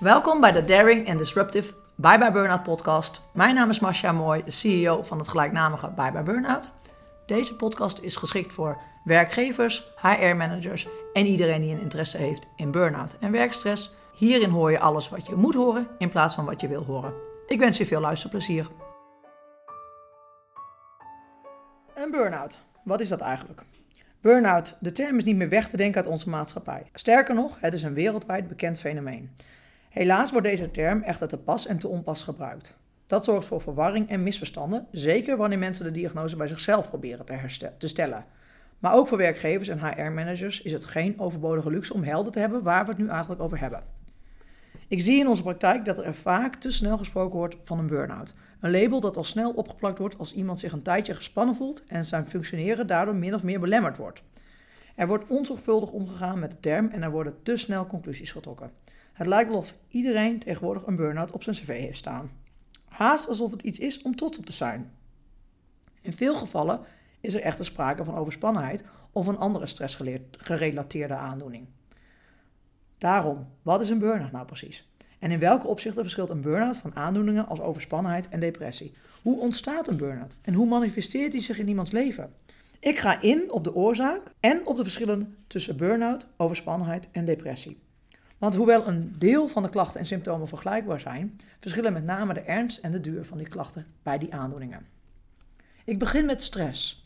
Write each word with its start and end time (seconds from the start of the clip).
Welkom 0.00 0.40
bij 0.40 0.52
de 0.52 0.64
Daring 0.64 1.08
and 1.08 1.18
Disruptive 1.18 1.74
Bye 1.94 2.18
Bye 2.18 2.32
Burnout 2.32 2.62
podcast. 2.62 3.20
Mijn 3.32 3.54
naam 3.54 3.70
is 3.70 3.80
Masha 3.80 4.12
Mooi, 4.12 4.44
de 4.44 4.50
CEO 4.50 5.02
van 5.02 5.18
het 5.18 5.28
gelijknamige 5.28 5.90
Bye 5.90 6.12
Bye 6.12 6.22
Burnout. 6.22 6.72
Deze 7.26 7.56
podcast 7.56 7.98
is 7.98 8.16
geschikt 8.16 8.52
voor 8.52 8.78
werkgevers, 9.04 9.88
HR-managers 9.96 10.88
en 11.12 11.26
iedereen 11.26 11.60
die 11.60 11.72
een 11.72 11.80
interesse 11.80 12.16
heeft 12.16 12.48
in 12.56 12.70
burn-out 12.70 13.16
en 13.20 13.32
werkstress. 13.32 13.94
Hierin 14.14 14.50
hoor 14.50 14.70
je 14.70 14.78
alles 14.78 15.08
wat 15.08 15.26
je 15.26 15.34
moet 15.34 15.54
horen 15.54 15.88
in 15.98 16.08
plaats 16.08 16.34
van 16.34 16.44
wat 16.44 16.60
je 16.60 16.68
wil 16.68 16.84
horen. 16.84 17.12
Ik 17.46 17.58
wens 17.58 17.78
je 17.78 17.86
veel 17.86 18.00
luisterplezier. 18.00 18.66
Een 21.94 22.10
burn-out. 22.10 22.60
Wat 22.84 23.00
is 23.00 23.08
dat 23.08 23.20
eigenlijk? 23.20 23.62
Burn-out, 24.20 24.76
de 24.80 24.92
term 24.92 25.16
is 25.16 25.24
niet 25.24 25.36
meer 25.36 25.48
weg 25.48 25.68
te 25.68 25.76
denken 25.76 26.02
uit 26.02 26.10
onze 26.10 26.28
maatschappij. 26.28 26.86
Sterker 26.94 27.34
nog, 27.34 27.56
het 27.60 27.74
is 27.74 27.82
een 27.82 27.94
wereldwijd 27.94 28.48
bekend 28.48 28.78
fenomeen. 28.78 29.36
Helaas 29.90 30.30
wordt 30.30 30.46
deze 30.46 30.70
term 30.70 31.02
echter 31.02 31.28
te 31.28 31.38
pas 31.38 31.66
en 31.66 31.78
te 31.78 31.88
onpas 31.88 32.24
gebruikt. 32.24 32.76
Dat 33.06 33.24
zorgt 33.24 33.46
voor 33.46 33.60
verwarring 33.60 34.08
en 34.08 34.22
misverstanden, 34.22 34.86
zeker 34.90 35.36
wanneer 35.36 35.58
mensen 35.58 35.84
de 35.84 35.90
diagnose 35.90 36.36
bij 36.36 36.46
zichzelf 36.46 36.88
proberen 36.88 37.26
te, 37.26 37.70
te 37.78 37.88
stellen. 37.88 38.24
Maar 38.78 38.94
ook 38.94 39.08
voor 39.08 39.18
werkgevers 39.18 39.68
en 39.68 39.78
HR-managers 39.78 40.62
is 40.62 40.72
het 40.72 40.84
geen 40.84 41.20
overbodige 41.20 41.70
luxe 41.70 41.94
om 41.94 42.02
helder 42.02 42.32
te 42.32 42.38
hebben 42.38 42.62
waar 42.62 42.84
we 42.84 42.90
het 42.90 42.98
nu 42.98 43.08
eigenlijk 43.08 43.40
over 43.40 43.60
hebben. 43.60 43.82
Ik 44.88 45.00
zie 45.00 45.18
in 45.18 45.28
onze 45.28 45.42
praktijk 45.42 45.84
dat 45.84 45.98
er 45.98 46.14
vaak 46.14 46.54
te 46.54 46.70
snel 46.70 46.98
gesproken 46.98 47.38
wordt 47.38 47.56
van 47.64 47.78
een 47.78 47.86
burn-out. 47.86 48.34
Een 48.60 48.70
label 48.70 49.00
dat 49.00 49.16
al 49.16 49.24
snel 49.24 49.50
opgeplakt 49.50 49.98
wordt 49.98 50.18
als 50.18 50.34
iemand 50.34 50.60
zich 50.60 50.72
een 50.72 50.82
tijdje 50.82 51.14
gespannen 51.14 51.54
voelt 51.54 51.84
en 51.86 52.04
zijn 52.04 52.28
functioneren 52.28 52.86
daardoor 52.86 53.14
min 53.14 53.34
of 53.34 53.42
meer 53.42 53.60
belemmerd 53.60 53.96
wordt. 53.96 54.22
Er 54.94 55.06
wordt 55.06 55.28
onzorgvuldig 55.28 55.90
omgegaan 55.90 56.38
met 56.38 56.50
de 56.50 56.60
term 56.60 56.88
en 56.88 57.02
er 57.02 57.10
worden 57.10 57.42
te 57.42 57.56
snel 57.56 57.86
conclusies 57.86 58.32
getrokken. 58.32 58.70
Het 59.20 59.28
lijkt 59.28 59.48
wel 59.50 59.58
of 59.58 59.74
iedereen 59.88 60.38
tegenwoordig 60.38 60.86
een 60.86 60.96
burn-out 60.96 61.32
op 61.32 61.42
zijn 61.42 61.56
cv 61.56 61.80
heeft 61.80 61.98
staan. 61.98 62.30
Haast 62.84 63.28
alsof 63.28 63.50
het 63.50 63.62
iets 63.62 63.78
is 63.78 64.02
om 64.02 64.16
trots 64.16 64.38
op 64.38 64.46
te 64.46 64.52
zijn. 64.52 64.92
In 66.00 66.12
veel 66.12 66.34
gevallen 66.34 66.80
is 67.20 67.34
er 67.34 67.40
echter 67.40 67.64
sprake 67.64 68.04
van 68.04 68.14
overspannenheid 68.14 68.84
of 69.12 69.26
een 69.26 69.38
andere 69.38 69.66
stressgerelateerde 69.66 71.14
aandoening. 71.14 71.66
Daarom, 72.98 73.46
wat 73.62 73.80
is 73.80 73.90
een 73.90 73.98
burn-out 73.98 74.32
nou 74.32 74.46
precies? 74.46 74.88
En 75.18 75.30
in 75.30 75.38
welke 75.38 75.66
opzichten 75.66 76.02
verschilt 76.02 76.30
een 76.30 76.40
burn-out 76.40 76.76
van 76.76 76.96
aandoeningen 76.96 77.46
als 77.46 77.60
overspannenheid 77.60 78.28
en 78.28 78.40
depressie? 78.40 78.94
Hoe 79.22 79.40
ontstaat 79.40 79.88
een 79.88 79.96
burn-out 79.96 80.36
en 80.42 80.54
hoe 80.54 80.66
manifesteert 80.66 81.32
die 81.32 81.40
zich 81.40 81.58
in 81.58 81.68
iemands 81.68 81.90
leven? 81.90 82.34
Ik 82.78 82.98
ga 82.98 83.20
in 83.20 83.52
op 83.52 83.64
de 83.64 83.74
oorzaak 83.74 84.32
en 84.40 84.66
op 84.66 84.76
de 84.76 84.82
verschillen 84.82 85.36
tussen 85.46 85.76
burn-out, 85.76 86.26
overspannenheid 86.36 87.08
en 87.10 87.24
depressie. 87.24 87.88
Want 88.40 88.54
hoewel 88.54 88.86
een 88.86 89.14
deel 89.18 89.48
van 89.48 89.62
de 89.62 89.68
klachten 89.68 90.00
en 90.00 90.06
symptomen 90.06 90.48
vergelijkbaar 90.48 91.00
zijn, 91.00 91.40
verschillen 91.58 91.92
met 91.92 92.04
name 92.04 92.34
de 92.34 92.40
ernst 92.40 92.78
en 92.78 92.92
de 92.92 93.00
duur 93.00 93.24
van 93.24 93.38
die 93.38 93.48
klachten 93.48 93.86
bij 94.02 94.18
die 94.18 94.34
aandoeningen. 94.34 94.86
Ik 95.84 95.98
begin 95.98 96.26
met 96.26 96.42
stress. 96.42 97.04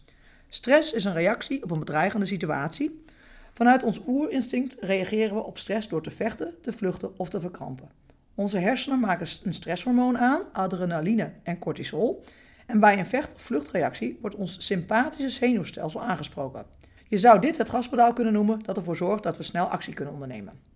Stress 0.48 0.92
is 0.92 1.04
een 1.04 1.12
reactie 1.12 1.62
op 1.62 1.70
een 1.70 1.78
bedreigende 1.78 2.26
situatie. 2.26 3.04
Vanuit 3.52 3.82
ons 3.82 4.00
oerinstinct 4.06 4.76
reageren 4.80 5.34
we 5.34 5.42
op 5.42 5.58
stress 5.58 5.88
door 5.88 6.02
te 6.02 6.10
vechten, 6.10 6.54
te 6.60 6.72
vluchten 6.72 7.18
of 7.18 7.28
te 7.28 7.40
verkrampen. 7.40 7.88
Onze 8.34 8.58
hersenen 8.58 9.00
maken 9.00 9.26
een 9.44 9.54
stresshormoon 9.54 10.18
aan, 10.18 10.42
adrenaline 10.52 11.30
en 11.42 11.58
cortisol. 11.58 12.24
En 12.66 12.80
bij 12.80 12.98
een 12.98 13.06
vecht- 13.06 13.34
of 13.34 13.42
vluchtreactie 13.42 14.18
wordt 14.20 14.36
ons 14.36 14.66
sympathische 14.66 15.28
zenuwstelsel 15.28 16.02
aangesproken. 16.02 16.66
Je 17.08 17.18
zou 17.18 17.40
dit 17.40 17.56
het 17.56 17.70
gaspedaal 17.70 18.12
kunnen 18.12 18.32
noemen 18.32 18.62
dat 18.62 18.76
ervoor 18.76 18.96
zorgt 18.96 19.22
dat 19.22 19.36
we 19.36 19.42
snel 19.42 19.66
actie 19.66 19.94
kunnen 19.94 20.14
ondernemen. 20.14 20.73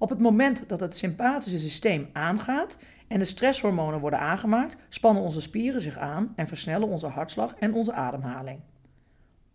Op 0.00 0.08
het 0.08 0.18
moment 0.18 0.64
dat 0.66 0.80
het 0.80 0.96
sympathische 0.96 1.58
systeem 1.58 2.08
aangaat 2.12 2.76
en 3.08 3.18
de 3.18 3.24
stresshormonen 3.24 4.00
worden 4.00 4.20
aangemaakt, 4.20 4.76
spannen 4.88 5.22
onze 5.22 5.40
spieren 5.40 5.80
zich 5.80 5.98
aan 5.98 6.32
en 6.36 6.48
versnellen 6.48 6.88
onze 6.88 7.06
hartslag 7.06 7.54
en 7.54 7.74
onze 7.74 7.92
ademhaling. 7.92 8.60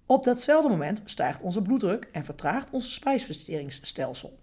Op 0.06 0.24
datzelfde 0.24 0.70
moment 0.70 1.02
stijgt 1.06 1.42
onze 1.42 1.62
bloeddruk 1.62 2.10
en 2.12 2.26
vertraagt 2.26 2.70
ons 2.72 2.94
spijsverteringsstelsel. 2.94 4.40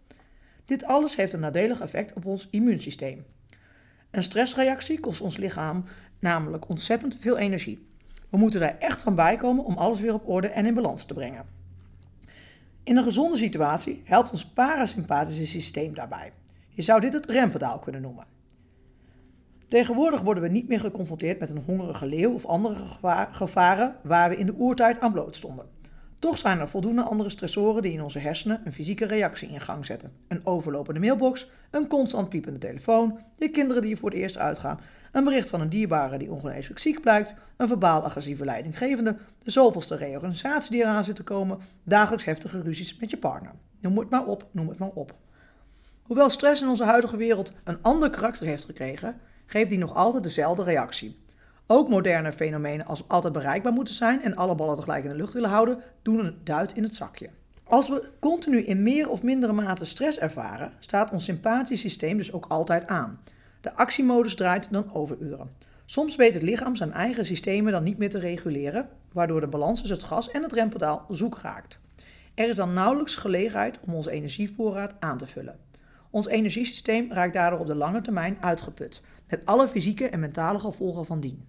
Dit 0.65 0.85
alles 0.85 1.17
heeft 1.17 1.33
een 1.33 1.41
nadelig 1.41 1.81
effect 1.81 2.13
op 2.13 2.27
ons 2.27 2.49
immuunsysteem. 2.51 3.25
Een 4.11 4.23
stressreactie 4.23 5.01
kost 5.01 5.21
ons 5.21 5.37
lichaam 5.37 5.85
namelijk 6.19 6.69
ontzettend 6.69 7.17
veel 7.21 7.39
energie. 7.39 7.87
We 8.31 8.37
moeten 8.37 8.61
daar 8.61 8.79
echt 8.79 9.01
van 9.03 9.15
bijkomen 9.15 9.65
om 9.65 9.77
alles 9.77 10.01
weer 10.01 10.15
op 10.15 10.29
orde 10.29 10.49
en 10.49 10.67
in 10.67 10.75
balans 10.75 11.05
te 11.05 11.15
brengen. 11.15 11.62
In 12.85 12.97
een 12.97 13.03
gezonde 13.03 13.37
situatie 13.37 14.03
helpt 14.05 14.31
ons 14.31 14.47
parasympathische 14.47 15.47
systeem 15.47 15.95
daarbij. 15.95 16.33
Je 16.69 16.83
zou 16.83 17.01
dit 17.01 17.13
het 17.13 17.27
rempedaal 17.27 17.79
kunnen 17.79 18.03
noemen. 18.03 18.27
Tegenwoordig 19.67 20.21
worden 20.21 20.43
we 20.43 20.49
niet 20.49 20.69
meer 20.69 20.81
geconfronteerd 20.81 21.39
met 21.39 21.51
een 21.51 21.63
hongerige 21.67 22.07
leeuw 22.07 22.33
of 22.33 22.47
andere 22.47 22.75
gevaren 23.33 23.97
waar 24.03 24.29
we 24.29 24.37
in 24.37 24.47
de 24.47 24.55
oertijd 24.59 25.01
aan 25.01 25.13
bloot 25.13 25.37
stonden. 25.37 25.67
Toch 26.19 26.39
zijn 26.39 26.59
er 26.59 26.69
voldoende 26.69 27.03
andere 27.03 27.31
stressoren 27.31 27.83
die 27.83 27.93
in 27.93 28.03
onze 28.03 28.19
hersenen 28.19 28.61
een 28.65 28.73
fysieke 28.73 29.05
reactie 29.05 29.49
in 29.49 29.61
gang 29.61 29.87
zetten. 29.87 30.13
Een 30.29 30.47
overlopende 30.47 31.01
mailbox, 31.01 31.49
een 31.71 31.87
constant 31.87 32.29
piepende 32.29 32.59
telefoon, 32.59 33.19
je 33.39 33.49
kinderen 33.49 33.83
die 33.83 33.91
je 33.91 33.97
voor 33.97 34.11
het 34.11 34.19
eerst 34.19 34.39
uitgaan, 34.39 34.81
een 35.13 35.25
bericht 35.25 35.51
van 35.51 35.61
een 35.61 35.69
dierbare 35.69 36.19
die 36.19 36.31
ongeneeslijk 36.31 36.81
ziek 36.81 37.01
blijkt, 37.01 37.35
een 37.57 37.69
verbaal 37.69 38.05
agressieve 38.05 38.45
leidinggevende, 38.45 39.17
de 39.43 39.51
zoveelste 39.51 39.97
reorganisatie 39.97 40.71
die 40.71 40.81
eraan 40.81 41.05
zit 41.05 41.17
te 41.17 41.23
komen, 41.23 41.59
dagelijks 41.83 42.25
heftige 42.25 42.63
ruzies 42.63 42.97
met 42.97 43.11
je 43.11 43.17
partner. 43.17 43.53
Noem 43.81 43.99
het 43.99 44.11
maar 44.11 44.27
op, 44.27 44.47
noem 44.51 44.69
het 44.69 44.79
maar 44.79 44.91
op. 44.95 45.15
Hoewel 46.03 46.31
stress 46.31 46.63
in 46.63 46.69
onze 46.69 46.85
huidige 46.85 47.17
wereld 47.17 47.53
een 47.65 47.83
ander 47.83 48.11
karakter 48.11 48.47
heeft 48.47 48.65
gekregen, 48.65 49.21
geeft 49.47 49.71
die 49.71 49.79
nog 49.79 49.95
altijd 49.95 50.23
dezelfde 50.23 50.63
reactie. 50.63 51.21
Ook 51.67 51.89
moderne 51.89 52.33
fenomenen 52.33 52.87
als 52.87 53.09
altijd 53.09 53.33
bereikbaar 53.33 53.73
moeten 53.73 53.95
zijn 53.95 54.23
en 54.23 54.37
alle 54.37 54.55
ballen 54.55 54.75
tegelijk 54.75 55.05
in 55.05 55.11
de 55.11 55.17
lucht 55.17 55.33
willen 55.33 55.51
houden, 55.51 55.79
doen 56.03 56.25
een 56.25 56.37
duit 56.45 56.73
in 56.73 56.83
het 56.83 56.97
zakje. 56.97 57.29
Als 57.65 57.89
we 57.89 58.09
continu 58.21 58.63
in 58.63 58.83
meer 58.83 59.09
of 59.09 59.23
mindere 59.23 59.53
mate 59.53 59.85
stress 59.85 60.19
ervaren, 60.19 60.73
staat 60.79 61.11
ons 61.11 61.25
sympathisch 61.25 61.81
systeem 61.81 62.17
dus 62.17 62.33
ook 62.33 62.47
altijd 62.49 62.87
aan. 62.87 63.21
De 63.63 63.75
actiemodus 63.75 64.35
draait 64.35 64.73
dan 64.73 64.95
overuren. 64.95 65.51
Soms 65.85 66.17
weet 66.17 66.35
het 66.35 66.43
lichaam 66.43 66.77
zijn 66.77 66.93
eigen 66.93 67.25
systemen 67.25 67.73
dan 67.73 67.83
niet 67.83 67.99
meer 67.99 68.11
te 68.11 68.19
reguleren, 68.19 68.89
waardoor 69.13 69.41
de 69.41 69.47
balans 69.47 69.79
tussen 69.79 69.97
het 69.97 70.07
gas 70.07 70.31
en 70.31 70.43
het 70.43 70.53
rempedaal 70.53 71.07
zoek 71.09 71.39
raakt. 71.39 71.79
Er 72.35 72.49
is 72.49 72.57
dan 72.57 72.73
nauwelijks 72.73 73.17
gelegenheid 73.17 73.79
om 73.87 73.95
onze 73.95 74.11
energievoorraad 74.11 74.95
aan 74.99 75.19
te 75.19 75.27
vullen. 75.27 75.59
Ons 76.11 76.27
energiesysteem 76.27 77.13
raakt 77.13 77.33
daardoor 77.33 77.59
op 77.59 77.67
de 77.67 77.75
lange 77.75 78.01
termijn 78.01 78.37
uitgeput, 78.41 79.01
met 79.29 79.41
alle 79.45 79.69
fysieke 79.69 80.09
en 80.09 80.21
mentale 80.21 80.59
gevolgen 80.59 81.07
van 81.07 81.21
dien. 81.21 81.45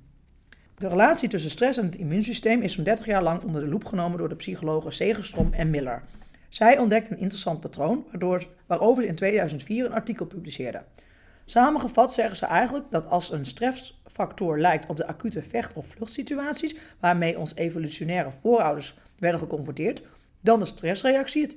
De 0.77 0.87
relatie 0.87 1.29
tussen 1.29 1.51
stress 1.51 1.77
en 1.77 1.85
het 1.85 1.95
immuunsysteem 1.95 2.61
is 2.61 2.73
zo'n 2.73 2.83
30 2.83 3.05
jaar 3.05 3.23
lang 3.23 3.43
onder 3.43 3.61
de 3.61 3.67
loep 3.67 3.85
genomen 3.85 4.17
door 4.17 4.29
de 4.29 4.35
psychologen 4.35 4.93
Segerstrom 4.93 5.53
en 5.53 5.69
Miller. 5.69 6.03
Zij 6.49 6.77
ontdekten 6.77 7.13
een 7.13 7.19
interessant 7.19 7.59
patroon 7.59 8.05
waardoor, 8.11 8.47
waarover 8.65 9.03
ze 9.03 9.09
in 9.09 9.15
2004 9.15 9.85
een 9.85 9.93
artikel 9.93 10.25
publiceerden. 10.25 10.85
Samengevat 11.45 12.13
zeggen 12.13 12.37
ze 12.37 12.45
eigenlijk 12.45 12.85
dat 12.89 13.07
als 13.07 13.31
een 13.31 13.45
stressfactor 13.45 14.59
lijkt 14.59 14.85
op 14.85 14.97
de 14.97 15.07
acute 15.07 15.41
vecht- 15.41 15.73
of 15.73 15.87
vluchtsituaties 15.87 16.75
waarmee 16.99 17.39
ons 17.39 17.55
evolutionaire 17.55 18.31
voorouders 18.31 18.95
werden 19.19 19.39
geconfronteerd, 19.39 20.01
dan 20.41 20.59
de 20.59 20.65
stressreactie 20.65 21.41
het, 21.41 21.55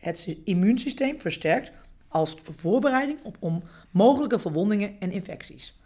het 0.00 0.36
immuunsysteem 0.44 1.20
versterkt 1.20 1.72
als 2.08 2.36
voorbereiding 2.50 3.18
op 3.22 3.62
mogelijke 3.90 4.38
verwondingen 4.38 4.94
en 5.00 5.12
infecties. 5.12 5.78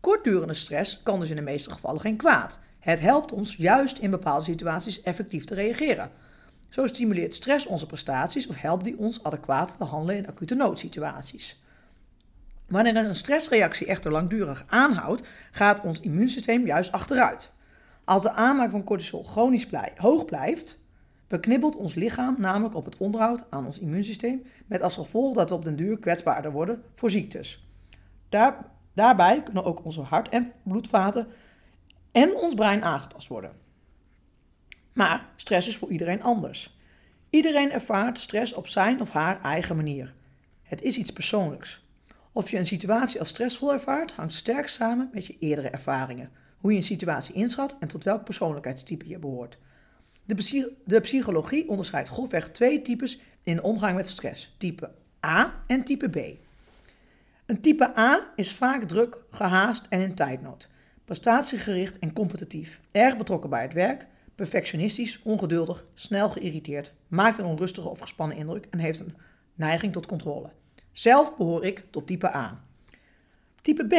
Kortdurende 0.00 0.54
stress 0.54 1.02
kan 1.02 1.20
dus 1.20 1.30
in 1.30 1.36
de 1.36 1.42
meeste 1.42 1.70
gevallen 1.70 2.00
geen 2.00 2.16
kwaad. 2.16 2.58
Het 2.80 3.00
helpt 3.00 3.32
ons 3.32 3.56
juist 3.56 3.98
in 3.98 4.10
bepaalde 4.10 4.44
situaties 4.44 5.02
effectief 5.02 5.44
te 5.44 5.54
reageren. 5.54 6.10
Zo 6.68 6.86
stimuleert 6.86 7.34
stress 7.34 7.66
onze 7.66 7.86
prestaties 7.86 8.46
of 8.46 8.60
helpt 8.60 8.84
die 8.84 8.98
ons 8.98 9.22
adequaat 9.22 9.76
te 9.76 9.84
handelen 9.84 10.16
in 10.16 10.26
acute 10.26 10.54
noodsituaties. 10.54 11.63
Wanneer 12.74 12.96
een 12.96 13.14
stressreactie 13.14 13.86
echter 13.86 14.10
langdurig 14.10 14.64
aanhoudt, 14.68 15.22
gaat 15.50 15.80
ons 15.80 16.00
immuunsysteem 16.00 16.66
juist 16.66 16.92
achteruit. 16.92 17.52
Als 18.04 18.22
de 18.22 18.32
aanmaak 18.32 18.70
van 18.70 18.84
cortisol 18.84 19.22
chronisch 19.22 19.66
hoog 19.96 20.24
blijft, 20.24 20.82
beknibbelt 21.28 21.76
ons 21.76 21.94
lichaam 21.94 22.36
namelijk 22.38 22.74
op 22.74 22.84
het 22.84 22.96
onderhoud 22.96 23.44
aan 23.50 23.66
ons 23.66 23.78
immuunsysteem, 23.78 24.42
met 24.66 24.82
als 24.82 24.94
gevolg 24.94 25.34
dat 25.34 25.48
we 25.48 25.54
op 25.54 25.64
den 25.64 25.76
duur 25.76 25.98
kwetsbaarder 25.98 26.52
worden 26.52 26.82
voor 26.94 27.10
ziektes. 27.10 27.66
Daar, 28.28 28.66
daarbij 28.92 29.42
kunnen 29.42 29.64
ook 29.64 29.84
onze 29.84 30.00
hart- 30.00 30.28
en 30.28 30.52
bloedvaten 30.62 31.26
en 32.12 32.34
ons 32.34 32.54
brein 32.54 32.82
aangetast 32.82 33.28
worden. 33.28 33.52
Maar 34.92 35.28
stress 35.36 35.68
is 35.68 35.76
voor 35.76 35.90
iedereen 35.90 36.22
anders. 36.22 36.78
Iedereen 37.30 37.72
ervaart 37.72 38.18
stress 38.18 38.52
op 38.52 38.66
zijn 38.66 39.00
of 39.00 39.10
haar 39.10 39.42
eigen 39.42 39.76
manier. 39.76 40.14
Het 40.62 40.82
is 40.82 40.98
iets 40.98 41.12
persoonlijks. 41.12 41.83
Of 42.36 42.50
je 42.50 42.58
een 42.58 42.66
situatie 42.66 43.20
als 43.20 43.28
stressvol 43.28 43.72
ervaart, 43.72 44.12
hangt 44.12 44.32
sterk 44.32 44.68
samen 44.68 45.10
met 45.12 45.26
je 45.26 45.36
eerdere 45.38 45.68
ervaringen. 45.68 46.30
Hoe 46.58 46.70
je 46.70 46.76
een 46.76 46.84
situatie 46.84 47.34
inschat 47.34 47.76
en 47.80 47.88
tot 47.88 48.04
welk 48.04 48.24
persoonlijkheidstype 48.24 49.08
je 49.08 49.18
behoort. 49.18 49.58
De, 50.84 51.00
psychologie 51.00 51.68
onderscheidt 51.68 52.08
grofweg 52.08 52.50
twee 52.50 52.82
types 52.82 53.20
in 53.42 53.62
omgang 53.62 53.96
met 53.96 54.08
stress: 54.08 54.54
type 54.58 54.90
A 55.26 55.62
en 55.66 55.84
type 55.84 56.08
B. 56.08 56.16
Een 57.46 57.60
type 57.60 57.98
A 57.98 58.32
is 58.36 58.54
vaak 58.54 58.84
druk, 58.84 59.22
gehaast 59.30 59.86
en 59.88 60.00
in 60.00 60.14
tijdnood. 60.14 60.68
Prestatiegericht 61.04 61.98
en 61.98 62.12
competitief. 62.12 62.80
Erg 62.90 63.16
betrokken 63.16 63.50
bij 63.50 63.62
het 63.62 63.72
werk. 63.72 64.06
Perfectionistisch, 64.34 65.20
ongeduldig, 65.22 65.84
snel 65.94 66.30
geïrriteerd. 66.30 66.92
Maakt 67.08 67.38
een 67.38 67.44
onrustige 67.44 67.88
of 67.88 67.98
gespannen 67.98 68.36
indruk 68.36 68.66
en 68.70 68.78
heeft 68.78 69.00
een 69.00 69.16
neiging 69.54 69.92
tot 69.92 70.06
controle. 70.06 70.50
Zelf 70.94 71.36
behoor 71.36 71.64
ik 71.64 71.84
tot 71.90 72.06
type 72.06 72.34
A. 72.34 72.60
Type 73.62 73.86
B 73.86 73.92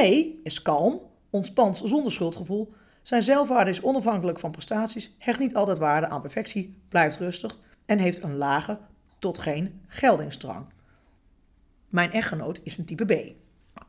is 0.46 0.62
kalm, 0.62 1.02
ontspant 1.30 1.82
zonder 1.84 2.12
schuldgevoel. 2.12 2.74
Zijn 3.02 3.24
zelfwaarde 3.24 3.70
is 3.70 3.82
onafhankelijk 3.82 4.40
van 4.40 4.52
prestaties, 4.52 5.16
hecht 5.18 5.40
niet 5.40 5.56
altijd 5.56 5.78
waarde 5.78 6.08
aan 6.08 6.22
perfectie, 6.22 6.78
blijft 6.90 7.18
rustig 7.18 7.58
en 7.86 8.00
heeft 8.00 8.24
een 8.24 8.36
lage 8.36 8.78
tot 9.20 9.38
geen 9.38 9.82
geldingsdrang. 9.88 10.66
Mijn 11.90 12.12
echtgenoot 12.12 12.60
is 12.64 12.78
een 12.78 12.86
type 12.86 13.06
B. 13.06 13.34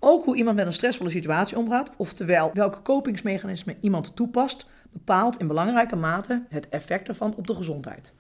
Ook 0.01 0.25
hoe 0.25 0.37
iemand 0.37 0.57
met 0.57 0.67
een 0.67 0.73
stressvolle 0.73 1.11
situatie 1.11 1.59
omgaat, 1.59 1.91
oftewel 1.97 2.51
welke 2.53 2.83
kopingsmechanisme 2.83 3.77
iemand 3.81 4.17
toepast, 4.17 4.67
bepaalt 4.93 5.37
in 5.37 5.47
belangrijke 5.47 5.97
mate 5.97 6.45
het 6.49 6.69
effect 6.69 7.09
ervan 7.09 7.35
op 7.35 7.47
de 7.47 7.55
gezondheid. 7.55 8.13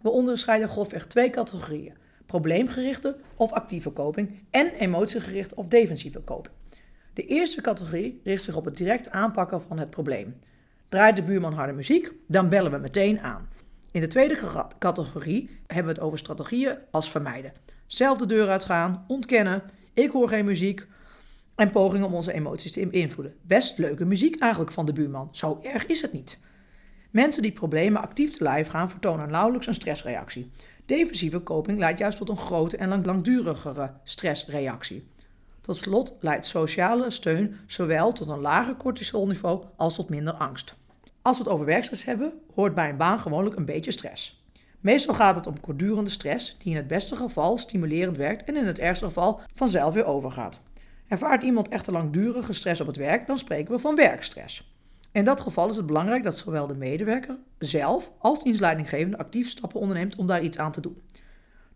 We 0.00 0.10
onderscheiden 0.10 0.68
grofweg 0.68 1.06
twee 1.06 1.30
categorieën: 1.30 1.96
probleemgerichte 2.30 3.16
of 3.36 3.52
actieve 3.52 3.90
koping 3.90 4.38
en 4.50 4.72
emotiegerichte 4.72 5.54
of 5.54 5.68
defensieve 5.68 6.20
koping. 6.20 6.54
De 7.14 7.26
eerste 7.26 7.60
categorie 7.60 8.20
richt 8.24 8.44
zich 8.44 8.56
op 8.56 8.64
het 8.64 8.76
direct 8.76 9.10
aanpakken 9.10 9.62
van 9.62 9.78
het 9.78 9.90
probleem. 9.90 10.38
Draait 10.88 11.16
de 11.16 11.22
buurman 11.22 11.52
harde 11.52 11.72
muziek, 11.72 12.12
dan 12.26 12.48
bellen 12.48 12.70
we 12.70 12.78
meteen 12.78 13.20
aan. 13.20 13.48
In 13.92 14.00
de 14.00 14.06
tweede 14.06 14.68
categorie 14.78 15.50
hebben 15.66 15.84
we 15.84 15.98
het 15.98 16.00
over 16.00 16.18
strategieën 16.18 16.78
als 16.90 17.10
vermijden. 17.10 17.52
Zelf 17.86 18.18
de 18.18 18.26
deur 18.26 18.48
uitgaan, 18.48 19.04
ontkennen, 19.08 19.62
ik 19.94 20.10
hoor 20.10 20.28
geen 20.28 20.44
muziek 20.44 20.86
en 21.54 21.70
pogingen 21.70 22.06
om 22.06 22.14
onze 22.14 22.32
emoties 22.32 22.72
te 22.72 22.86
beïnvloeden. 22.86 23.34
Best 23.42 23.78
leuke 23.78 24.04
muziek 24.04 24.40
eigenlijk 24.40 24.72
van 24.72 24.86
de 24.86 24.92
buurman, 24.92 25.28
zo 25.32 25.60
erg 25.62 25.86
is 25.86 26.02
het 26.02 26.12
niet. 26.12 26.38
Mensen 27.10 27.42
die 27.42 27.52
problemen 27.52 28.02
actief 28.02 28.36
te 28.36 28.42
lijf 28.42 28.68
gaan 28.68 28.90
vertonen 28.90 29.30
nauwelijks 29.30 29.66
een 29.66 29.74
stressreactie. 29.74 30.50
Defensieve 30.90 31.38
koping 31.38 31.78
leidt 31.78 31.98
juist 31.98 32.18
tot 32.18 32.28
een 32.28 32.36
grote 32.36 32.76
en 32.76 33.04
langdurigere 33.04 33.92
stressreactie. 34.04 35.08
Tot 35.60 35.76
slot 35.76 36.14
leidt 36.20 36.46
sociale 36.46 37.10
steun 37.10 37.56
zowel 37.66 38.12
tot 38.12 38.28
een 38.28 38.40
lager 38.40 38.76
cortisolniveau 38.76 39.64
als 39.76 39.94
tot 39.94 40.08
minder 40.08 40.32
angst. 40.32 40.74
Als 41.22 41.36
we 41.38 41.42
het 41.42 41.52
over 41.52 41.66
werkstress 41.66 42.04
hebben, 42.04 42.32
hoort 42.54 42.74
bij 42.74 42.88
een 42.88 42.96
baan 42.96 43.20
gewoonlijk 43.20 43.56
een 43.56 43.64
beetje 43.64 43.90
stress. 43.90 44.44
Meestal 44.80 45.14
gaat 45.14 45.36
het 45.36 45.46
om 45.46 45.60
kortdurende 45.60 46.10
stress, 46.10 46.56
die 46.58 46.70
in 46.70 46.76
het 46.76 46.86
beste 46.86 47.16
geval 47.16 47.58
stimulerend 47.58 48.16
werkt 48.16 48.44
en 48.44 48.56
in 48.56 48.66
het 48.66 48.78
ergste 48.78 49.04
geval 49.04 49.40
vanzelf 49.54 49.94
weer 49.94 50.04
overgaat. 50.04 50.60
Ervaart 51.08 51.42
iemand 51.42 51.68
echter 51.68 51.92
langdurige 51.92 52.52
stress 52.52 52.80
op 52.80 52.86
het 52.86 52.96
werk, 52.96 53.26
dan 53.26 53.38
spreken 53.38 53.74
we 53.74 53.78
van 53.78 53.94
werkstress. 53.94 54.72
In 55.12 55.24
dat 55.24 55.40
geval 55.40 55.68
is 55.68 55.76
het 55.76 55.86
belangrijk 55.86 56.22
dat 56.22 56.38
zowel 56.38 56.66
de 56.66 56.74
medewerker 56.74 57.36
zelf 57.58 58.12
als 58.18 58.42
dienstleidinggevende 58.42 59.18
actief 59.18 59.48
stappen 59.48 59.80
onderneemt 59.80 60.16
om 60.16 60.26
daar 60.26 60.42
iets 60.42 60.58
aan 60.58 60.72
te 60.72 60.80
doen. 60.80 61.02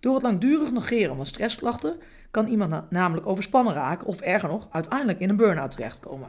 Door 0.00 0.14
het 0.14 0.22
langdurig 0.22 0.72
negeren 0.72 1.16
van 1.16 1.26
stressklachten 1.26 1.96
kan 2.30 2.46
iemand 2.46 2.90
namelijk 2.90 3.26
overspannen 3.26 3.74
raken 3.74 4.06
of 4.06 4.20
erger 4.20 4.48
nog, 4.48 4.68
uiteindelijk 4.70 5.18
in 5.18 5.28
een 5.28 5.36
burn-out 5.36 5.70
terechtkomen. 5.70 6.28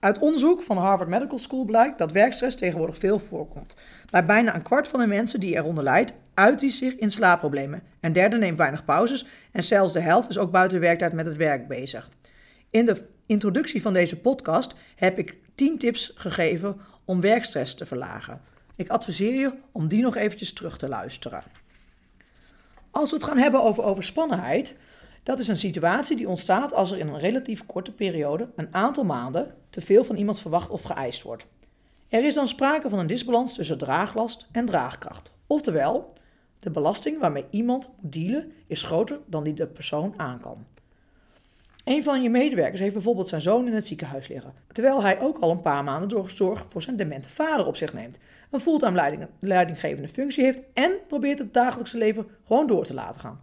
Uit 0.00 0.18
onderzoek 0.18 0.62
van 0.62 0.76
de 0.76 0.82
Harvard 0.82 1.08
Medical 1.08 1.38
School 1.38 1.64
blijkt 1.64 1.98
dat 1.98 2.12
werkstress 2.12 2.56
tegenwoordig 2.56 2.98
veel 2.98 3.18
voorkomt. 3.18 3.76
Bij 4.10 4.24
bijna 4.24 4.54
een 4.54 4.62
kwart 4.62 4.88
van 4.88 5.00
de 5.00 5.06
mensen 5.06 5.40
die 5.40 5.54
eronder 5.54 5.84
lijdt, 5.84 6.14
uit 6.34 6.58
die 6.58 6.70
zich 6.70 6.96
in 6.96 7.10
slaapproblemen. 7.10 7.82
Een 8.00 8.12
derde 8.12 8.36
neemt 8.36 8.58
weinig 8.58 8.84
pauzes 8.84 9.26
en 9.52 9.62
zelfs 9.62 9.92
de 9.92 10.00
helft 10.00 10.28
is 10.28 10.38
ook 10.38 10.50
buiten 10.50 10.80
werktijd 10.80 11.12
met 11.12 11.26
het 11.26 11.36
werk 11.36 11.68
bezig. 11.68 12.10
In 12.70 12.86
de 12.86 13.08
introductie 13.26 13.82
van 13.82 13.92
deze 13.92 14.20
podcast 14.20 14.74
heb 14.96 15.18
ik 15.18 15.36
10 15.56 15.78
tips 15.78 16.12
gegeven 16.14 16.80
om 17.04 17.20
werkstress 17.20 17.74
te 17.74 17.86
verlagen. 17.86 18.40
Ik 18.74 18.88
adviseer 18.88 19.34
je 19.34 19.52
om 19.72 19.88
die 19.88 20.02
nog 20.02 20.16
eventjes 20.16 20.52
terug 20.52 20.78
te 20.78 20.88
luisteren. 20.88 21.42
Als 22.90 23.10
we 23.10 23.16
het 23.16 23.24
gaan 23.24 23.38
hebben 23.38 23.62
over 23.62 23.84
overspannenheid, 23.84 24.76
dat 25.22 25.38
is 25.38 25.48
een 25.48 25.56
situatie 25.56 26.16
die 26.16 26.28
ontstaat 26.28 26.72
als 26.72 26.90
er 26.90 26.98
in 26.98 27.08
een 27.08 27.18
relatief 27.18 27.66
korte 27.66 27.92
periode, 27.92 28.48
een 28.56 28.74
aantal 28.74 29.04
maanden, 29.04 29.54
te 29.70 29.80
veel 29.80 30.04
van 30.04 30.16
iemand 30.16 30.38
verwacht 30.40 30.70
of 30.70 30.82
geëist 30.82 31.22
wordt. 31.22 31.46
Er 32.08 32.24
is 32.24 32.34
dan 32.34 32.48
sprake 32.48 32.88
van 32.88 32.98
een 32.98 33.06
disbalans 33.06 33.54
tussen 33.54 33.78
draaglast 33.78 34.46
en 34.52 34.66
draagkracht. 34.66 35.32
Oftewel, 35.46 36.12
de 36.58 36.70
belasting 36.70 37.20
waarmee 37.20 37.44
iemand 37.50 37.90
moet 38.00 38.12
dealen 38.12 38.52
is 38.66 38.82
groter 38.82 39.18
dan 39.26 39.44
die 39.44 39.54
de 39.54 39.66
persoon 39.66 40.14
aan 40.16 40.40
kan. 40.40 40.66
Een 41.86 42.02
van 42.02 42.22
je 42.22 42.30
medewerkers 42.30 42.80
heeft 42.80 42.92
bijvoorbeeld 42.92 43.28
zijn 43.28 43.40
zoon 43.40 43.66
in 43.66 43.74
het 43.74 43.86
ziekenhuis 43.86 44.28
liggen, 44.28 44.52
terwijl 44.72 45.02
hij 45.02 45.20
ook 45.20 45.38
al 45.38 45.50
een 45.50 45.60
paar 45.60 45.84
maanden 45.84 46.08
door 46.08 46.30
zorg 46.30 46.66
voor 46.68 46.82
zijn 46.82 46.96
demente 46.96 47.28
vader 47.28 47.66
op 47.66 47.76
zich 47.76 47.94
neemt, 47.94 48.18
een 48.50 48.60
fulltime 48.60 48.94
leiding, 48.94 49.26
leidinggevende 49.40 50.08
functie 50.08 50.44
heeft 50.44 50.62
en 50.74 50.92
probeert 51.08 51.38
het 51.38 51.54
dagelijkse 51.54 51.98
leven 51.98 52.26
gewoon 52.46 52.66
door 52.66 52.84
te 52.84 52.94
laten 52.94 53.20
gaan. 53.20 53.40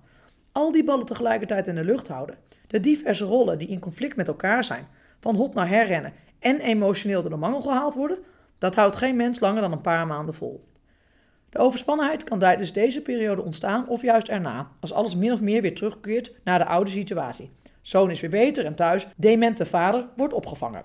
Al 0.52 0.72
die 0.72 0.84
ballen 0.84 1.06
tegelijkertijd 1.06 1.68
in 1.68 1.76
de 1.76 1.84
lucht 1.84 2.08
houden, 2.08 2.38
de 2.68 2.80
diverse 2.80 3.26
rollen 3.26 3.58
die 3.58 3.68
in 3.68 3.80
conflict 3.80 4.16
met 4.16 4.28
elkaar 4.28 4.64
zijn, 4.64 4.88
van 5.20 5.36
hot 5.36 5.54
naar 5.54 5.70
herrennen 5.70 6.14
en 6.40 6.60
emotioneel 6.60 7.22
door 7.22 7.32
de 7.32 7.38
mangel 7.38 7.62
gehaald 7.62 7.94
worden, 7.94 8.18
dat 8.58 8.76
houdt 8.76 8.96
geen 8.96 9.16
mens 9.16 9.40
langer 9.40 9.62
dan 9.62 9.72
een 9.72 9.82
paar 9.82 10.08
maanden 10.08 10.36
vol. 10.36 10.68
De 11.50 11.60
overspannenheid 11.60 12.24
kan 12.24 12.40
tijdens 12.40 12.74
deze 12.74 13.02
periode 13.02 13.42
ontstaan 13.42 13.88
of 13.88 14.02
juist 14.02 14.28
erna, 14.28 14.68
als 14.80 14.94
alles 14.94 15.16
min 15.16 15.32
of 15.32 15.42
meer 15.42 15.62
weer 15.62 15.76
terugkeert 15.76 16.32
naar 16.44 16.60
de 16.60 16.66
oude 16.66 16.90
situatie. 16.90 17.52
Zoon 17.84 18.12
is 18.12 18.22
weer 18.22 18.30
beter 18.30 18.66
en 18.66 18.76
thuis, 18.76 19.08
demente 19.16 19.66
vader 19.66 20.08
wordt 20.16 20.34
opgevangen. 20.34 20.84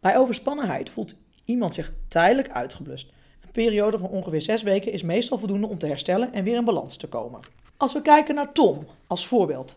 Bij 0.00 0.16
overspannenheid 0.18 0.90
voelt 0.90 1.16
iemand 1.44 1.74
zich 1.74 1.92
tijdelijk 2.08 2.50
uitgeblust. 2.50 3.12
Een 3.40 3.50
periode 3.50 3.98
van 3.98 4.08
ongeveer 4.08 4.42
zes 4.42 4.62
weken 4.62 4.92
is 4.92 5.02
meestal 5.02 5.38
voldoende 5.38 5.66
om 5.66 5.78
te 5.78 5.86
herstellen 5.86 6.32
en 6.32 6.44
weer 6.44 6.56
in 6.56 6.64
balans 6.64 6.96
te 6.96 7.08
komen. 7.08 7.40
Als 7.76 7.92
we 7.92 8.02
kijken 8.02 8.34
naar 8.34 8.52
Tom 8.52 8.86
als 9.06 9.26
voorbeeld. 9.26 9.76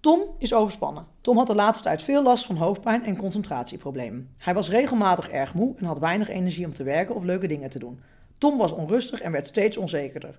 Tom 0.00 0.22
is 0.38 0.54
overspannen. 0.54 1.06
Tom 1.20 1.36
had 1.36 1.46
de 1.46 1.54
laatste 1.54 1.84
tijd 1.84 2.02
veel 2.02 2.22
last 2.22 2.46
van 2.46 2.56
hoofdpijn 2.56 3.04
en 3.04 3.16
concentratieproblemen. 3.16 4.30
Hij 4.38 4.54
was 4.54 4.68
regelmatig 4.68 5.28
erg 5.28 5.54
moe 5.54 5.74
en 5.76 5.84
had 5.84 5.98
weinig 5.98 6.28
energie 6.28 6.66
om 6.66 6.72
te 6.72 6.82
werken 6.82 7.14
of 7.14 7.22
leuke 7.22 7.46
dingen 7.46 7.70
te 7.70 7.78
doen. 7.78 8.00
Tom 8.38 8.58
was 8.58 8.72
onrustig 8.72 9.20
en 9.20 9.32
werd 9.32 9.46
steeds 9.46 9.76
onzekerder. 9.76 10.38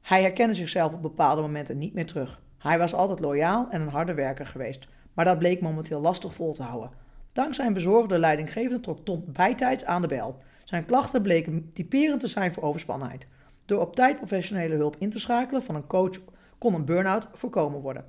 Hij 0.00 0.22
herkende 0.22 0.54
zichzelf 0.54 0.92
op 0.92 1.02
bepaalde 1.02 1.40
momenten 1.40 1.78
niet 1.78 1.94
meer 1.94 2.06
terug. 2.06 2.40
Hij 2.58 2.78
was 2.78 2.94
altijd 2.94 3.20
loyaal 3.20 3.66
en 3.70 3.80
een 3.80 3.88
harde 3.88 4.14
werker 4.14 4.46
geweest, 4.46 4.88
maar 5.12 5.24
dat 5.24 5.38
bleek 5.38 5.60
momenteel 5.60 6.00
lastig 6.00 6.34
vol 6.34 6.52
te 6.52 6.62
houden. 6.62 6.90
Dankzij 7.32 7.66
een 7.66 7.72
bezorgde 7.72 8.18
leidinggevende 8.18 8.80
trok 8.80 8.98
Tom 8.98 9.24
bijtijds 9.26 9.84
aan 9.84 10.02
de 10.02 10.08
bel. 10.08 10.36
Zijn 10.64 10.84
klachten 10.84 11.22
bleken 11.22 11.70
typerend 11.72 12.20
te 12.20 12.26
zijn 12.26 12.52
voor 12.52 12.62
overspannenheid. 12.62 13.26
Door 13.64 13.80
op 13.80 13.96
tijd 13.96 14.16
professionele 14.16 14.74
hulp 14.74 14.96
in 14.98 15.10
te 15.10 15.18
schakelen 15.18 15.62
van 15.62 15.74
een 15.74 15.86
coach 15.86 16.20
kon 16.58 16.74
een 16.74 16.84
burn-out 16.84 17.28
voorkomen 17.32 17.80
worden. 17.80 18.04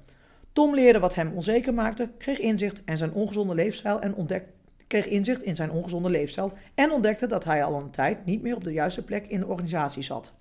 Tom 0.53 0.74
leerde 0.74 1.00
wat 1.00 1.15
hem 1.15 1.32
onzeker 1.34 1.74
maakte, 1.74 2.10
kreeg 2.18 2.39
inzicht, 2.39 2.84
en 2.84 2.98
zijn 2.98 3.13
ongezonde 3.13 3.56
leefstijl 3.56 4.01
en 4.01 4.15
ontdekte 4.15 4.51
kreeg 4.89 5.08
inzicht 5.08 5.44
in 5.44 5.56
zijn 5.56 5.72
ongezonde 5.72 6.10
leefstijl 6.10 6.53
en 6.75 6.91
ontdekte 6.91 7.27
dat 7.27 7.44
hij 7.44 7.63
al 7.63 7.75
een 7.75 7.89
tijd 7.89 8.25
niet 8.25 8.41
meer 8.41 8.56
op 8.56 8.63
de 8.63 8.74
juiste 8.74 9.03
plek 9.03 9.27
in 9.27 9.39
de 9.39 9.46
organisatie 9.46 10.03
zat. 10.03 10.34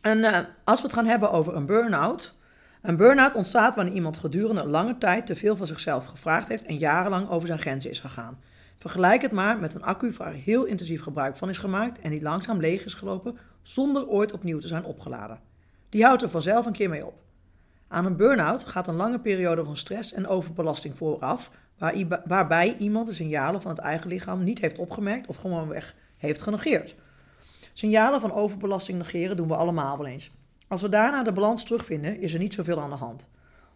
En 0.00 0.18
uh, 0.18 0.38
als 0.64 0.80
we 0.80 0.86
het 0.86 0.96
gaan 0.96 1.06
hebben 1.06 1.30
over 1.30 1.56
een 1.56 1.66
burn-out. 1.66 2.34
Een 2.82 2.96
burn-out 2.96 3.34
ontstaat 3.34 3.74
wanneer 3.74 3.94
iemand 3.94 4.18
gedurende 4.18 4.66
lange 4.66 4.98
tijd 4.98 5.26
te 5.26 5.36
veel 5.36 5.56
van 5.56 5.66
zichzelf 5.66 6.06
gevraagd 6.06 6.48
heeft 6.48 6.64
en 6.64 6.78
jarenlang 6.78 7.28
over 7.28 7.46
zijn 7.46 7.58
grenzen 7.58 7.90
is 7.90 8.00
gegaan. 8.00 8.38
Vergelijk 8.78 9.22
het 9.22 9.32
maar 9.32 9.58
met 9.58 9.74
een 9.74 9.82
accu 9.82 10.12
waar 10.18 10.32
heel 10.32 10.64
intensief 10.64 11.02
gebruik 11.02 11.36
van 11.36 11.48
is 11.48 11.58
gemaakt 11.58 11.98
en 11.98 12.10
die 12.10 12.22
langzaam 12.22 12.60
leeg 12.60 12.84
is 12.84 12.94
gelopen 12.94 13.38
zonder 13.62 14.08
ooit 14.08 14.32
opnieuw 14.32 14.58
te 14.58 14.68
zijn 14.68 14.84
opgeladen. 14.84 15.40
Die 15.88 16.04
houdt 16.04 16.22
er 16.22 16.30
vanzelf 16.30 16.66
een 16.66 16.72
keer 16.72 16.88
mee 16.88 17.06
op. 17.06 17.14
Aan 17.88 18.06
een 18.06 18.16
burn-out 18.16 18.64
gaat 18.64 18.88
een 18.88 18.94
lange 18.94 19.18
periode 19.18 19.64
van 19.64 19.76
stress 19.76 20.12
en 20.12 20.26
overbelasting 20.26 20.96
vooraf, 20.96 21.50
waar, 21.78 22.22
waarbij 22.24 22.76
iemand 22.76 23.06
de 23.06 23.12
signalen 23.12 23.62
van 23.62 23.70
het 23.70 23.80
eigen 23.80 24.08
lichaam 24.08 24.44
niet 24.44 24.60
heeft 24.60 24.78
opgemerkt 24.78 25.26
of 25.26 25.36
gewoonweg 25.36 25.94
heeft 26.16 26.42
genegeerd. 26.42 26.94
Signalen 27.72 28.20
van 28.20 28.32
overbelasting 28.32 28.98
negeren 28.98 29.36
doen 29.36 29.48
we 29.48 29.56
allemaal 29.56 29.96
wel 29.96 30.06
eens. 30.06 30.30
Als 30.72 30.82
we 30.82 30.88
daarna 30.88 31.22
de 31.22 31.32
balans 31.32 31.64
terugvinden, 31.64 32.20
is 32.20 32.32
er 32.32 32.38
niet 32.38 32.54
zoveel 32.54 32.80
aan 32.80 32.90
de 32.90 32.96
hand. 32.96 33.30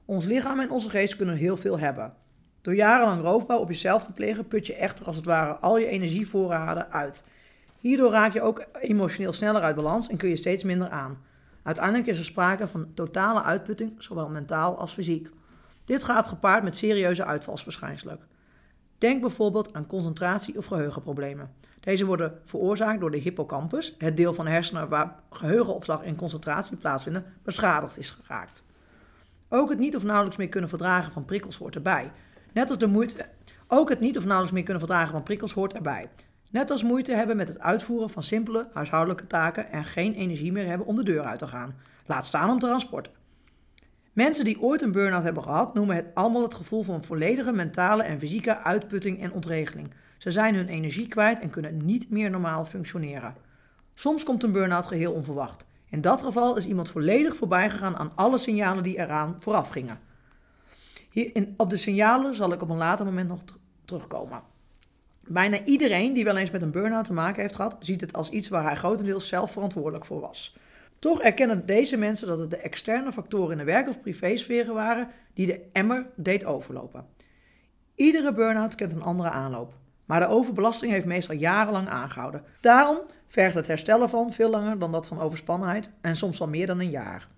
Ons 0.05 0.25
lichaam 0.25 0.61
en 0.61 0.71
onze 0.71 0.91
geest 0.91 1.17
kunnen 1.17 1.37
heel 1.37 1.57
veel 1.57 1.79
hebben. 1.79 2.15
Door 2.61 2.75
jarenlang 2.75 3.23
roofbouw 3.23 3.59
op 3.59 3.69
jezelf 3.69 4.05
te 4.05 4.13
plegen, 4.13 4.49
put 4.49 4.67
je 4.67 4.75
echter 4.75 5.07
als 5.07 5.17
het 5.17 5.25
ware 5.25 5.53
al 5.53 5.79
je 5.79 5.87
energievoorraden 5.87 6.93
uit. 6.93 7.23
Hierdoor 7.81 8.11
raak 8.11 8.33
je 8.33 8.43
ook 8.43 8.67
emotioneel 8.81 9.33
sneller 9.33 9.63
uit 9.63 9.77
balans 9.77 10.09
en 10.09 10.17
kun 10.17 10.29
je 10.29 10.37
steeds 10.37 10.65
minder 10.65 10.89
aan. 10.89 11.19
Uiteindelijk 11.63 12.07
is 12.07 12.19
er 12.19 12.25
sprake 12.25 12.69
van 12.69 12.95
totale 12.95 13.43
uitputting, 13.43 13.93
zowel 13.99 14.29
mentaal 14.29 14.79
als 14.79 14.93
fysiek. 14.93 15.31
Dit 15.85 16.05
gaat 16.05 16.27
gepaard 16.27 16.63
met 16.63 16.77
serieuze 16.77 17.25
uitvalsverschijnselen. 17.25 18.19
Denk 18.99 19.21
bijvoorbeeld 19.21 19.75
aan 19.75 19.87
concentratie- 19.87 20.59
of 20.59 20.67
geheugenproblemen. 20.67 21.51
Deze 21.87 22.07
worden 22.07 22.39
veroorzaakt 22.45 23.01
door 23.01 23.11
de 23.11 23.17
hippocampus, 23.17 23.95
het 23.99 24.17
deel 24.17 24.35
van 24.35 24.47
hersenen 24.47 24.89
waar 24.89 25.15
geheugenopslag 25.31 26.03
en 26.03 26.17
concentratie 26.17 26.77
plaatsvinden, 26.77 27.25
beschadigd 27.43 27.99
is 27.99 28.11
geraakt. 28.11 28.63
Ook 29.49 29.69
het 29.69 29.79
niet 29.79 29.97
of 29.97 30.03
nauwelijks 30.03 30.37
meer 30.37 30.49
kunnen 30.49 30.69
verdragen 30.69 31.13
van 31.13 31.25
prikkels 31.25 31.57
hoort 31.57 31.75
erbij. 31.75 32.13
Net 32.53 32.69
als 32.69 32.79
de 32.79 32.87
moeite. 32.87 33.27
Ook 33.69 33.89
het 33.89 34.01
niet 34.01 34.17
of 34.17 34.23
nauwelijks 34.23 34.55
meer 34.55 34.63
kunnen 34.63 34.83
verdragen 34.83 35.13
van 35.13 35.23
prikkels 35.23 35.53
hoort 35.53 35.73
erbij. 35.73 36.09
Net 36.51 36.71
als 36.71 36.83
moeite 36.83 37.13
hebben 37.13 37.37
met 37.37 37.49
het 37.49 37.61
uitvoeren 37.61 38.11
van 38.11 38.23
simpele 38.23 38.69
huishoudelijke 38.73 39.27
taken 39.27 39.73
en 39.73 39.85
geen 39.85 40.15
energie 40.15 40.53
meer 40.53 40.67
hebben 40.67 40.87
om 40.87 40.97
de 40.97 41.05
deur 41.05 41.23
uit 41.23 41.39
te 41.39 41.47
gaan. 41.47 41.75
Laat 42.07 42.27
staan 42.27 42.51
om 42.51 42.59
te 42.59 42.67
transporten. 42.67 43.13
Mensen 44.13 44.45
die 44.45 44.61
ooit 44.61 44.83
een 44.83 44.93
burn-out 44.93 45.23
hebben 45.23 45.43
gehad, 45.43 45.75
noemen 45.75 45.97
het 45.97 46.15
allemaal 46.15 46.43
het 46.43 46.55
gevoel 46.55 46.83
van 46.83 47.05
volledige 47.05 47.53
mentale 47.53 48.03
en 48.03 48.19
fysieke 48.19 48.59
uitputting 48.59 49.23
en 49.23 49.33
ontregeling. 49.33 49.91
Ze 50.19 50.31
zijn 50.31 50.55
hun 50.55 50.69
energie 50.69 51.09
kwijt 51.09 51.41
en 51.41 51.51
kunnen 51.51 51.85
niet 51.85 52.11
meer 52.11 52.31
normaal 52.31 52.65
functioneren. 52.65 53.35
Soms 53.95 54.25
komt 54.25 54.43
een 54.43 54.53
burn-out 54.53 54.87
geheel 54.87 55.13
onverwacht. 55.13 55.65
In 55.91 56.01
dat 56.01 56.23
geval 56.23 56.57
is 56.57 56.67
iemand 56.67 56.89
volledig 56.89 57.37
voorbij 57.37 57.71
gegaan 57.71 57.97
aan 57.97 58.13
alle 58.15 58.39
signalen 58.39 58.83
die 58.83 58.99
eraan 58.99 59.37
vooraf 59.39 59.69
gingen. 59.69 59.99
Hier 61.11 61.31
in, 61.33 61.55
op 61.57 61.71
de 61.71 61.77
signalen 61.77 62.35
zal 62.35 62.53
ik 62.53 62.63
op 62.63 62.69
een 62.69 62.77
later 62.77 63.05
moment 63.05 63.29
nog 63.29 63.41
terugkomen. 63.85 64.43
Bijna 65.21 65.65
iedereen 65.65 66.13
die 66.13 66.25
wel 66.25 66.37
eens 66.37 66.51
met 66.51 66.63
een 66.63 66.71
burn-out 66.71 67.05
te 67.05 67.13
maken 67.13 67.43
heeft 67.43 67.55
gehad, 67.55 67.77
ziet 67.81 68.01
het 68.01 68.13
als 68.13 68.31
iets 68.31 68.49
waar 68.49 68.63
hij 68.63 68.77
grotendeels 68.77 69.29
zelf 69.29 69.51
verantwoordelijk 69.53 70.05
voor 70.05 70.21
was. 70.21 70.57
Toch 70.99 71.23
erkennen 71.23 71.67
deze 71.67 71.97
mensen 71.97 72.27
dat 72.27 72.39
het 72.39 72.51
de 72.51 72.57
externe 72.57 73.13
factoren 73.13 73.51
in 73.51 73.57
de 73.57 73.65
werk- 73.65 73.89
of 73.89 74.01
privésferen 74.01 74.75
waren 74.75 75.09
die 75.35 75.47
de 75.47 75.61
emmer 75.73 76.07
deed 76.15 76.45
overlopen. 76.45 77.07
Iedere 77.95 78.33
burn-out 78.33 78.75
kent 78.75 78.93
een 78.93 79.03
andere 79.03 79.31
aanloop, 79.31 79.75
maar 80.07 80.21
de 80.21 80.27
overbelasting 80.27 80.93
heeft 80.93 81.07
meestal 81.07 81.37
jarenlang 81.37 81.89
aangehouden. 81.89 82.43
Daarom 82.61 82.99
vergt 83.29 83.55
het 83.55 83.67
herstellen 83.67 84.03
ervan 84.03 84.33
veel 84.33 84.51
langer 84.51 84.79
dan 84.79 84.93
dat 84.93 85.07
van 85.07 85.21
overspannenheid 85.21 85.91
en 86.01 86.17
soms 86.17 86.39
wel 86.39 86.49
meer 86.49 86.67
dan 86.67 86.81
een 86.81 86.91
jaar. 86.91 87.29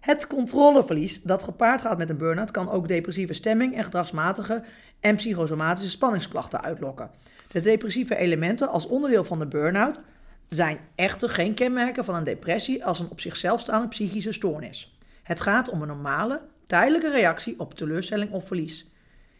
Het 0.00 0.26
controleverlies 0.26 1.22
dat 1.22 1.42
gepaard 1.42 1.80
gaat 1.80 1.98
met 1.98 2.10
een 2.10 2.16
burn-out 2.16 2.50
kan 2.50 2.70
ook 2.70 2.88
depressieve 2.88 3.32
stemming 3.32 3.76
en 3.76 3.84
gedragsmatige 3.84 4.62
en 5.00 5.16
psychosomatische 5.16 5.90
spanningsklachten 5.90 6.62
uitlokken. 6.62 7.10
De 7.48 7.60
depressieve 7.60 8.16
elementen 8.16 8.68
als 8.68 8.86
onderdeel 8.86 9.24
van 9.24 9.38
de 9.38 9.46
burn-out 9.46 10.00
zijn 10.48 10.78
echter 10.94 11.28
geen 11.30 11.54
kenmerken 11.54 12.04
van 12.04 12.14
een 12.14 12.24
depressie 12.24 12.84
als 12.84 13.00
een 13.00 13.10
op 13.10 13.20
zichzelf 13.20 13.60
staande 13.60 13.88
psychische 13.88 14.32
stoornis. 14.32 14.94
Het 15.22 15.40
gaat 15.40 15.68
om 15.68 15.82
een 15.82 15.88
normale, 15.88 16.40
tijdelijke 16.66 17.10
reactie 17.10 17.54
op 17.58 17.74
teleurstelling 17.74 18.30
of 18.30 18.46
verlies. 18.46 18.90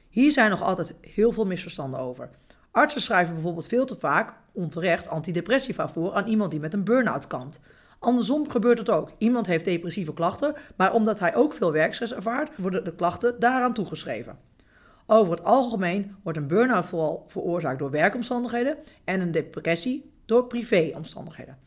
Hier 0.09 0.33
zijn 0.33 0.50
nog 0.50 0.62
altijd 0.62 0.95
heel 1.00 1.33
veel 1.33 1.47
misverstanden 1.47 2.00
over. 2.00 2.31
Artsen 2.71 3.00
schrijven 3.00 3.35
bijvoorbeeld 3.35 3.67
veel 3.67 3.87
te 3.87 3.97
vaak, 3.97 4.35
onterecht, 4.53 5.09
antidepressiva 5.09 5.89
voor 5.89 6.12
aan 6.12 6.27
iemand 6.27 6.50
die 6.50 6.61
met 6.61 6.73
een 6.73 6.85
burn-out 6.85 7.27
kampt. 7.27 7.61
Andersom 7.99 8.50
gebeurt 8.50 8.79
het 8.79 8.91
ook. 8.91 9.11
Iemand 9.19 9.47
heeft 9.47 9.65
depressieve 9.65 10.12
klachten, 10.12 10.55
maar 10.77 10.93
omdat 10.93 11.19
hij 11.19 11.35
ook 11.35 11.53
veel 11.53 11.73
werkstress 11.73 12.15
ervaart, 12.15 12.50
worden 12.57 12.85
de 12.85 12.95
klachten 12.95 13.41
daaraan 13.41 13.75
toegeschreven. 13.75 14.39
Over 15.07 15.33
het 15.33 15.45
algemeen 15.45 16.17
wordt 16.23 16.39
een 16.39 16.47
burn-out 16.47 16.85
vooral 16.85 17.25
veroorzaakt 17.29 17.79
door 17.79 17.91
werkomstandigheden 17.91 18.77
en 19.05 19.21
een 19.21 19.33
depressie 19.33 20.12
door 20.27 20.47
privéomstandigheden. 20.47 21.59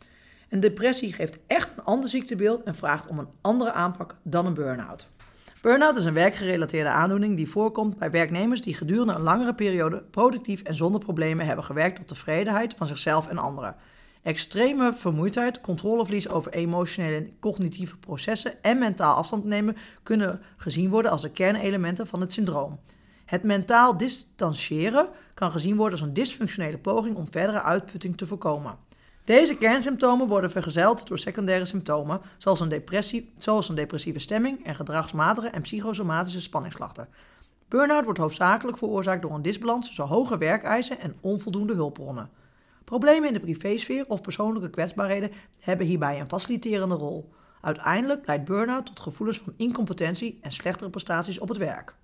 Een 0.50 0.60
depressie 0.60 1.13
geeft 1.13 1.38
echt 1.48 1.77
een 1.77 1.83
ander 1.83 2.10
ziektebeeld 2.10 2.63
en 2.63 2.75
vraagt 2.75 3.07
om 3.07 3.19
een 3.19 3.29
andere 3.41 3.72
aanpak 3.72 4.15
dan 4.22 4.45
een 4.45 4.53
burn-out. 4.53 5.07
Burn-out 5.63 5.96
is 5.96 6.05
een 6.05 6.13
werkgerelateerde 6.13 6.89
aandoening 6.89 7.36
die 7.36 7.50
voorkomt 7.50 7.98
bij 7.98 8.12
werknemers 8.12 8.62
die 8.62 8.74
gedurende 8.74 9.13
een 9.13 9.22
langere 9.22 9.53
periode 9.53 10.03
productief 10.12 10.62
en 10.62 10.75
zonder 10.75 11.01
problemen 11.01 11.46
hebben 11.46 11.65
gewerkt 11.65 12.00
op 12.00 12.08
tevredenheid 12.08 12.74
van 12.77 12.88
zichzelf 12.88 13.27
en 13.27 13.38
anderen. 13.38 13.75
Extreme 14.22 14.93
vermoeidheid, 14.93 15.62
controleverlies 15.62 16.29
over 16.29 16.53
emotionele 16.53 17.15
en 17.15 17.39
cognitieve 17.39 17.98
processen 17.98 18.63
en 18.63 18.77
mentaal 18.77 19.15
afstand 19.15 19.43
nemen 19.43 19.77
kunnen 20.03 20.41
gezien 20.58 20.89
worden 20.89 21.12
als 21.12 21.22
de 21.22 21.32
kernelementen 21.32 22.08
van 22.08 22.22
het 22.22 22.34
syndroom. 22.34 22.79
Het 23.25 23.43
mentaal 23.43 23.98
distancieren 23.98 25.08
kan 25.34 25.51
gezien 25.51 25.75
worden 25.75 26.00
als 26.00 26.08
een 26.08 26.13
dysfunctionele 26.13 26.77
poging 26.77 27.15
om 27.15 27.32
verdere 27.32 27.62
uitputting 27.62 28.17
te 28.17 28.25
voorkomen. 28.25 28.77
Deze 29.23 29.57
kernsymptomen 29.57 30.27
worden 30.27 30.51
vergezeld 30.51 31.07
door 31.07 31.19
secundaire 31.19 31.65
symptomen, 31.65 32.21
zoals 32.37 32.59
een, 32.59 32.69
depressie, 32.69 33.31
zoals 33.37 33.69
een 33.69 33.75
depressieve 33.75 34.19
stemming 34.19 34.65
en 34.65 34.75
gedragsmatige 34.75 35.47
en 35.47 35.61
psychosomatische 35.61 36.41
spanningsklachten. 36.41 37.07
Burnout 37.67 38.03
wordt 38.03 38.19
hoofdzakelijk 38.19 38.77
veroorzaakt 38.77 39.21
door 39.21 39.33
een 39.33 39.41
disbalans 39.41 39.87
tussen 39.87 40.05
hoge 40.05 40.37
werkeisen 40.37 40.99
en 40.99 41.15
onvoldoende 41.21 41.73
hulpbronnen. 41.73 42.29
Problemen 42.83 43.27
in 43.27 43.33
de 43.33 43.39
privésfeer 43.39 44.05
of 44.07 44.21
persoonlijke 44.21 44.69
kwetsbaarheden 44.69 45.31
hebben 45.59 45.87
hierbij 45.87 46.19
een 46.19 46.29
faciliterende 46.29 46.95
rol. 46.95 47.33
Uiteindelijk 47.61 48.27
leidt 48.27 48.45
burn-out 48.45 48.85
tot 48.85 48.99
gevoelens 48.99 49.39
van 49.39 49.53
incompetentie 49.57 50.39
en 50.41 50.51
slechtere 50.51 50.89
prestaties 50.89 51.39
op 51.39 51.47
het 51.47 51.57
werk. 51.57 51.95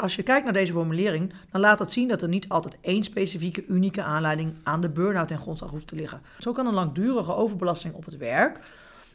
Als 0.00 0.16
je 0.16 0.22
kijkt 0.22 0.44
naar 0.44 0.52
deze 0.52 0.72
formulering, 0.72 1.32
dan 1.50 1.60
laat 1.60 1.78
dat 1.78 1.92
zien 1.92 2.08
dat 2.08 2.22
er 2.22 2.28
niet 2.28 2.48
altijd 2.48 2.76
één 2.80 3.02
specifieke 3.02 3.66
unieke 3.66 4.02
aanleiding 4.02 4.54
aan 4.62 4.80
de 4.80 4.88
burn-out 4.88 5.28
ten 5.28 5.38
grondslag 5.38 5.70
hoeft 5.70 5.86
te 5.86 5.94
liggen. 5.94 6.20
Zo 6.38 6.52
kan 6.52 6.66
een 6.66 6.74
langdurige 6.74 7.34
overbelasting 7.34 7.94
op 7.94 8.04
het 8.04 8.16
werk 8.16 8.60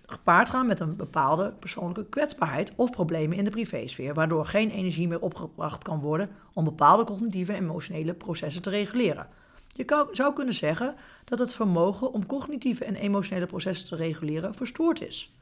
gepaard 0.05 0.49
gaan 0.49 0.67
met 0.67 0.79
een 0.79 0.95
bepaalde 0.95 1.53
persoonlijke 1.59 2.05
kwetsbaarheid 2.05 2.71
of 2.75 2.91
problemen 2.91 3.37
in 3.37 3.43
de 3.43 3.49
privésfeer, 3.49 4.13
waardoor 4.13 4.45
geen 4.45 4.71
energie 4.71 5.07
meer 5.07 5.19
opgebracht 5.19 5.83
kan 5.83 5.99
worden 5.99 6.29
om 6.53 6.63
bepaalde 6.63 7.03
cognitieve 7.03 7.53
en 7.53 7.63
emotionele 7.63 8.13
processen 8.13 8.61
te 8.61 8.69
reguleren. 8.69 9.27
Je 9.73 10.07
zou 10.11 10.33
kunnen 10.33 10.53
zeggen 10.53 10.95
dat 11.23 11.39
het 11.39 11.53
vermogen 11.53 12.13
om 12.13 12.25
cognitieve 12.25 12.85
en 12.85 12.95
emotionele 12.95 13.45
processen 13.45 13.87
te 13.87 13.95
reguleren 13.95 14.55
verstoord 14.55 15.01
is. 15.01 15.33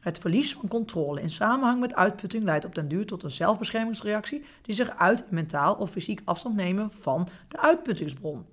Het 0.00 0.18
verlies 0.18 0.54
van 0.54 0.68
controle 0.68 1.20
in 1.20 1.30
samenhang 1.30 1.80
met 1.80 1.94
uitputting 1.94 2.44
leidt 2.44 2.64
op 2.64 2.74
den 2.74 2.88
duur 2.88 3.06
tot 3.06 3.22
een 3.22 3.30
zelfbeschermingsreactie 3.30 4.44
die 4.62 4.74
zich 4.74 4.98
uit 4.98 5.30
mentaal 5.30 5.74
of 5.74 5.90
fysiek 5.90 6.20
afstand 6.24 6.56
nemen 6.56 6.90
van 7.00 7.28
de 7.48 7.60
uitputtingsbron. 7.60 8.46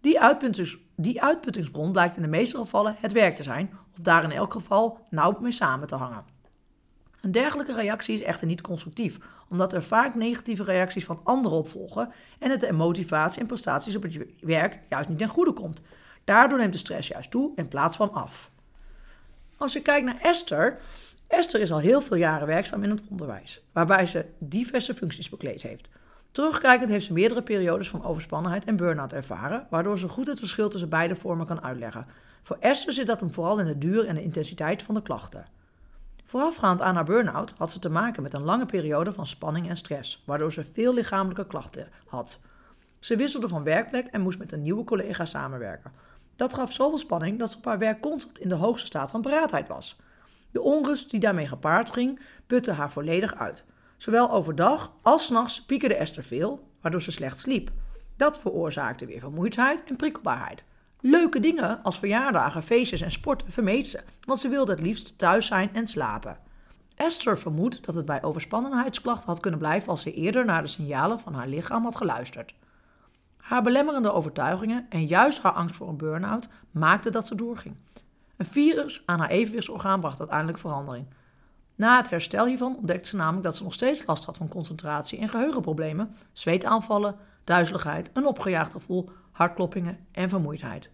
Die, 0.00 0.20
uitputtings, 0.20 0.76
die 0.96 1.22
uitputtingsbron 1.22 1.92
blijkt 1.92 2.16
in 2.16 2.22
de 2.22 2.28
meeste 2.28 2.56
gevallen 2.56 2.96
het 2.98 3.12
werk 3.12 3.36
te 3.36 3.42
zijn, 3.42 3.70
of 3.98 4.04
daar 4.04 4.24
in 4.24 4.32
elk 4.32 4.52
geval 4.52 4.98
nauw 5.10 5.36
mee 5.40 5.52
samen 5.52 5.86
te 5.86 5.94
hangen. 5.94 6.24
Een 7.20 7.32
dergelijke 7.32 7.74
reactie 7.74 8.14
is 8.14 8.22
echter 8.22 8.46
niet 8.46 8.60
constructief, 8.60 9.18
omdat 9.48 9.72
er 9.72 9.82
vaak 9.82 10.14
negatieve 10.14 10.64
reacties 10.64 11.04
van 11.04 11.20
anderen 11.22 11.58
opvolgen 11.58 12.12
en 12.38 12.50
het 12.50 12.60
de 12.60 12.72
motivatie 12.72 13.40
en 13.40 13.46
prestaties 13.46 13.96
op 13.96 14.02
het 14.02 14.18
werk 14.40 14.80
juist 14.88 15.08
niet 15.08 15.18
ten 15.18 15.28
goede 15.28 15.52
komt. 15.52 15.82
Daardoor 16.24 16.58
neemt 16.58 16.72
de 16.72 16.78
stress 16.78 17.08
juist 17.08 17.30
toe 17.30 17.52
in 17.56 17.68
plaats 17.68 17.96
van 17.96 18.12
af. 18.12 18.50
Als 19.56 19.72
je 19.72 19.82
kijkt 19.82 20.06
naar 20.06 20.20
Esther, 20.20 20.78
Esther 21.26 21.60
is 21.60 21.72
al 21.72 21.78
heel 21.78 22.00
veel 22.00 22.16
jaren 22.16 22.46
werkzaam 22.46 22.82
in 22.82 22.90
het 22.90 23.02
onderwijs, 23.10 23.62
waarbij 23.72 24.06
ze 24.06 24.24
diverse 24.38 24.94
functies 24.94 25.28
bekleed 25.28 25.62
heeft. 25.62 25.88
Terugkijkend 26.30 26.90
heeft 26.90 27.04
ze 27.04 27.12
meerdere 27.12 27.42
periodes 27.42 27.88
van 27.88 28.04
overspannenheid 28.04 28.64
en 28.64 28.76
burn-out 28.76 29.12
ervaren, 29.12 29.66
waardoor 29.70 29.98
ze 29.98 30.08
goed 30.08 30.26
het 30.26 30.38
verschil 30.38 30.68
tussen 30.68 30.88
beide 30.88 31.16
vormen 31.16 31.46
kan 31.46 31.62
uitleggen. 31.62 32.06
Voor 32.42 32.56
Esther 32.60 32.92
zit 32.92 33.06
dat 33.06 33.20
hem 33.20 33.32
vooral 33.32 33.60
in 33.60 33.66
de 33.66 33.78
duur 33.78 34.06
en 34.06 34.14
de 34.14 34.22
intensiteit 34.22 34.82
van 34.82 34.94
de 34.94 35.02
klachten. 35.02 35.46
Voorafgaand 36.24 36.80
aan 36.80 36.94
haar 36.94 37.04
burn-out 37.04 37.54
had 37.56 37.72
ze 37.72 37.78
te 37.78 37.88
maken 37.88 38.22
met 38.22 38.34
een 38.34 38.42
lange 38.42 38.66
periode 38.66 39.12
van 39.12 39.26
spanning 39.26 39.68
en 39.68 39.76
stress, 39.76 40.22
waardoor 40.24 40.52
ze 40.52 40.64
veel 40.72 40.94
lichamelijke 40.94 41.46
klachten 41.46 41.88
had. 42.06 42.40
Ze 42.98 43.16
wisselde 43.16 43.48
van 43.48 43.62
werkplek 43.62 44.06
en 44.06 44.20
moest 44.20 44.38
met 44.38 44.52
een 44.52 44.62
nieuwe 44.62 44.84
collega 44.84 45.24
samenwerken. 45.24 45.92
Dat 46.36 46.54
gaf 46.54 46.72
zoveel 46.72 46.98
spanning 46.98 47.38
dat 47.38 47.50
ze 47.50 47.56
op 47.56 47.64
haar 47.64 47.78
werk 47.78 48.00
constant 48.00 48.38
in 48.38 48.48
de 48.48 48.54
hoogste 48.54 48.86
staat 48.86 49.10
van 49.10 49.22
paraatheid 49.22 49.68
was. 49.68 49.96
De 50.50 50.60
onrust 50.62 51.10
die 51.10 51.20
daarmee 51.20 51.46
gepaard 51.46 51.90
ging, 51.90 52.20
putte 52.46 52.72
haar 52.72 52.92
volledig 52.92 53.34
uit. 53.34 53.64
Zowel 53.96 54.30
overdag 54.30 54.92
als 55.02 55.30
nachts 55.30 55.62
piekerde 55.62 55.94
Esther 55.94 56.24
veel, 56.24 56.68
waardoor 56.80 57.02
ze 57.02 57.12
slecht 57.12 57.38
sliep. 57.38 57.70
Dat 58.16 58.38
veroorzaakte 58.38 59.06
weer 59.06 59.20
vermoeidheid 59.20 59.84
en 59.84 59.96
prikkelbaarheid. 59.96 60.62
Leuke 61.00 61.40
dingen 61.40 61.82
als 61.82 61.98
verjaardagen, 61.98 62.62
feestjes 62.62 63.00
en 63.00 63.10
sporten 63.10 63.52
vermeed 63.52 63.86
ze, 63.86 64.00
want 64.20 64.38
ze 64.38 64.48
wilde 64.48 64.72
het 64.72 64.80
liefst 64.80 65.18
thuis 65.18 65.46
zijn 65.46 65.70
en 65.72 65.86
slapen. 65.86 66.38
Esther 66.94 67.38
vermoedt 67.38 67.84
dat 67.84 67.94
het 67.94 68.04
bij 68.04 68.22
overspannenheidsklachten 68.22 69.26
had 69.28 69.40
kunnen 69.40 69.60
blijven 69.60 69.88
als 69.88 70.02
ze 70.02 70.14
eerder 70.14 70.44
naar 70.44 70.62
de 70.62 70.68
signalen 70.68 71.20
van 71.20 71.34
haar 71.34 71.48
lichaam 71.48 71.84
had 71.84 71.96
geluisterd. 71.96 72.54
Haar 73.46 73.62
belemmerende 73.62 74.12
overtuigingen 74.12 74.86
en 74.88 75.06
juist 75.06 75.42
haar 75.42 75.52
angst 75.52 75.76
voor 75.76 75.88
een 75.88 75.96
burn-out 75.96 76.48
maakten 76.70 77.12
dat 77.12 77.26
ze 77.26 77.34
doorging. 77.34 77.74
Een 78.36 78.46
virus 78.46 79.02
aan 79.04 79.18
haar 79.18 79.28
evenwichtsorgaan 79.28 80.00
bracht 80.00 80.18
uiteindelijk 80.18 80.58
verandering. 80.58 81.06
Na 81.74 81.96
het 81.96 82.10
herstel 82.10 82.46
hiervan 82.46 82.76
ontdekte 82.76 83.08
ze 83.08 83.16
namelijk 83.16 83.44
dat 83.44 83.56
ze 83.56 83.62
nog 83.62 83.74
steeds 83.74 84.06
last 84.06 84.24
had 84.24 84.36
van 84.36 84.48
concentratie 84.48 85.18
en 85.18 85.28
geheugenproblemen, 85.28 86.14
zweetaanvallen, 86.32 87.16
duizeligheid, 87.44 88.10
een 88.12 88.26
opgejaagd 88.26 88.72
gevoel, 88.72 89.10
hartkloppingen 89.30 89.98
en 90.12 90.28
vermoeidheid. 90.28 90.90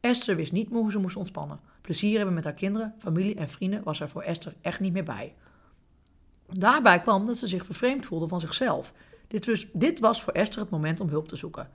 Esther 0.00 0.36
wist 0.36 0.52
niet 0.52 0.70
meer 0.70 0.80
hoe 0.80 0.90
ze 0.90 0.98
moest 0.98 1.16
ontspannen. 1.16 1.60
Plezier 1.80 2.16
hebben 2.16 2.34
met 2.34 2.44
haar 2.44 2.52
kinderen, 2.52 2.94
familie 2.98 3.34
en 3.34 3.48
vrienden 3.48 3.82
was 3.82 4.00
er 4.00 4.08
voor 4.08 4.22
Esther 4.22 4.54
echt 4.60 4.80
niet 4.80 4.92
meer 4.92 5.04
bij. 5.04 5.34
Daarbij 6.46 7.00
kwam 7.00 7.26
dat 7.26 7.36
ze 7.36 7.46
zich 7.46 7.64
vervreemd 7.64 8.06
voelde 8.06 8.28
van 8.28 8.40
zichzelf. 8.40 8.92
Dit 9.30 9.46
was, 9.46 9.66
dit 9.72 10.00
was 10.00 10.22
voor 10.22 10.32
Esther 10.32 10.60
het 10.60 10.70
moment 10.70 11.00
om 11.00 11.08
hulp 11.08 11.28
te 11.28 11.36
zoeken. 11.36 11.68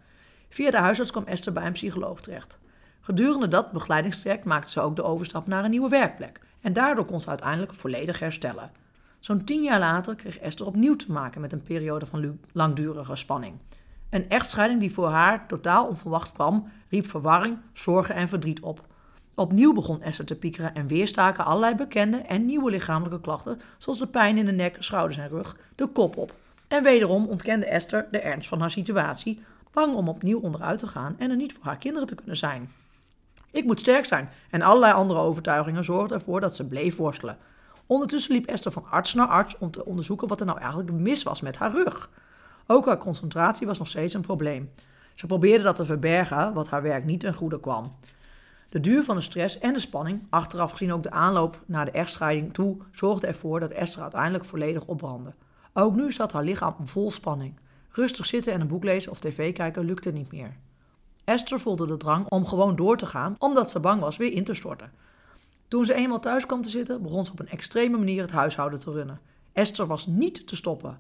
Via 0.50 0.72
de 0.72 0.78
huisarts 0.78 1.12
kwam 1.12 1.26
Esther 1.26 1.54
bij 1.54 1.66
een 1.66 1.72
psycholoog 1.72 2.22
terecht. 2.22 2.58
Gedurende 3.02 3.48
dat 3.48 3.72
begeleidingstraject 3.72 4.44
maakte 4.44 4.72
ze 4.72 4.82
ook 4.82 4.96
de 4.96 5.04
overstap 5.04 5.48
naar 5.48 5.64
een 5.64 5.70
nieuwe 5.70 5.90
werkplek. 5.90 6.40
En 6.62 6.74
daardoor 6.74 7.06
kon 7.06 7.22
ze 7.22 7.30
uiteindelijk 7.30 7.74
volledig 7.74 8.20
herstellen. 8.20 8.72
Zo'n 9.20 9.44
tien 9.44 9.64
jaar 9.64 9.80
later 9.80 10.16
kreeg 10.16 10.38
Esther 10.38 10.66
opnieuw 10.66 10.96
te 10.96 11.12
maken 11.12 11.42
met 11.42 11.52
een 11.52 11.64
periode 11.64 12.06
van 12.06 12.40
langdurige 12.52 13.16
spanning. 13.16 13.56
Een 14.10 14.30
echtscheiding 14.30 14.80
die 14.80 14.94
voor 14.94 15.10
haar 15.10 15.48
totaal 15.48 15.88
onverwacht 15.88 16.32
kwam, 16.32 16.72
riep 16.90 17.08
verwarring, 17.08 17.58
zorgen 17.74 18.16
en 18.16 18.28
verdriet 18.28 18.60
op. 18.60 18.88
Opnieuw 19.36 19.74
begon 19.74 20.02
Esther 20.02 20.26
te 20.26 20.36
piekeren 20.36 20.76
en 20.76 20.88
weer 20.88 21.08
staken 21.08 21.46
allerlei 21.46 21.76
bekende 21.76 22.18
en 22.18 22.46
nieuwe 22.46 22.72
lichamelijke 22.72 23.22
klachten, 23.22 23.62
zoals 23.78 24.00
de 24.00 24.08
pijn 24.08 24.38
in 24.38 24.46
de 24.46 24.52
nek, 24.52 24.76
schouders 24.80 25.18
en 25.18 25.30
rug, 25.30 25.58
de 25.76 25.88
kop 25.88 26.18
op. 26.18 26.34
En 26.68 26.84
wederom 26.84 27.28
ontkende 27.28 27.66
Esther 27.66 28.08
de 28.12 28.20
ernst 28.20 28.48
van 28.48 28.60
haar 28.60 28.72
situatie, 28.72 29.42
bang 29.72 29.96
om 29.96 30.10
opnieuw 30.10 30.40
onderuit 30.40 30.80
te 30.80 30.88
gaan 30.88 31.16
en 31.20 31.30
er 31.30 31.36
niet 31.36 31.54
voor 31.54 31.66
haar 31.66 31.78
kinderen 31.78 32.08
te 32.08 32.16
kunnen 32.16 32.38
zijn. 32.38 32.72
Ik 33.52 33.66
moet 33.66 33.80
sterk 33.80 34.06
zijn 34.06 34.30
en 34.50 34.62
allerlei 34.62 34.94
andere 34.94 35.20
overtuigingen 35.20 35.84
zorgden 35.84 36.18
ervoor 36.18 36.42
dat 36.42 36.56
ze 36.56 36.68
bleef 36.68 36.96
worstelen. 36.96 37.38
Ondertussen 37.86 38.34
liep 38.34 38.46
Esther 38.46 38.72
van 38.72 38.86
arts 38.90 39.14
naar 39.14 39.28
arts 39.28 39.58
om 39.58 39.72
te 39.72 39.86
onderzoeken 39.86 40.28
wat 40.28 40.40
er 40.40 40.46
nou 40.46 40.60
eigenlijk 40.60 40.92
mis 40.92 41.24
was 41.24 41.42
met 41.42 41.58
haar 41.58 41.72
rug. 41.72 42.10
Ook 42.68 42.86
haar 42.86 42.98
concentratie 42.98 43.68
was 43.68 43.78
nog 43.78 43.88
steeds 43.88 44.14
een 44.14 44.22
probleem. 44.22 44.72
Ze 45.14 45.26
probeerde 45.26 45.64
dat 45.64 45.76
te 45.76 45.86
verbergen, 45.86 46.54
wat 46.54 46.70
haar 46.70 46.82
werk 46.82 47.06
niet 47.06 47.20
ten 47.20 47.34
goede 47.34 47.60
kwam. 47.60 47.96
De 48.70 48.80
duur 48.80 49.04
van 49.04 49.16
de 49.16 49.22
stress 49.22 49.60
en 49.60 49.74
de 49.74 49.80
spanning, 49.80 50.22
achteraf 50.30 50.72
gezien 50.72 50.94
ook 50.94 51.04
de 51.04 51.12
aanloop 51.12 51.60
naar 51.66 51.86
de 51.86 51.92
echtscheiding 51.92 52.54
toe, 52.54 52.78
zorgde 52.92 53.28
ervoor 53.28 53.60
dat 53.60 53.72
Esther 53.72 54.02
uiteindelijk 54.02 54.46
volledig 54.46 54.86
opbrandde. 54.86 55.34
Ook 55.78 55.96
nu 55.96 56.12
zat 56.12 56.32
haar 56.32 56.44
lichaam 56.44 56.76
vol 56.84 57.12
spanning. 57.12 57.54
Rustig 57.92 58.26
zitten 58.26 58.54
en 58.54 58.62
een 58.62 58.68
boek 58.68 58.84
lezen 58.84 59.12
of 59.12 59.20
tv 59.20 59.54
kijken 59.54 59.86
lukte 59.86 60.12
niet 60.12 60.32
meer. 60.32 60.58
Esther 61.24 61.60
voelde 61.60 61.88
de 61.88 61.98
drang 61.98 62.28
om 62.30 62.46
gewoon 62.46 62.76
door 62.76 62.98
te 62.98 63.06
gaan, 63.06 63.36
omdat 63.40 63.72
ze 63.72 63.80
bang 63.80 64.02
was 64.02 64.18
weer 64.18 64.32
in 64.32 64.44
te 64.44 64.54
storten. 64.54 64.92
Toen 65.68 65.86
ze 65.86 65.94
eenmaal 65.94 66.20
thuis 66.20 66.46
kwam 66.46 66.62
te 66.62 66.70
zitten, 66.70 67.02
begon 67.02 67.26
ze 67.26 67.32
op 67.32 67.40
een 67.40 67.50
extreme 67.50 67.98
manier 67.98 68.22
het 68.22 68.32
huishouden 68.32 68.80
te 68.80 68.92
runnen. 68.92 69.20
Esther 69.54 69.88
was 69.88 70.08
niet 70.08 70.48
te 70.48 70.56
stoppen. 70.56 71.00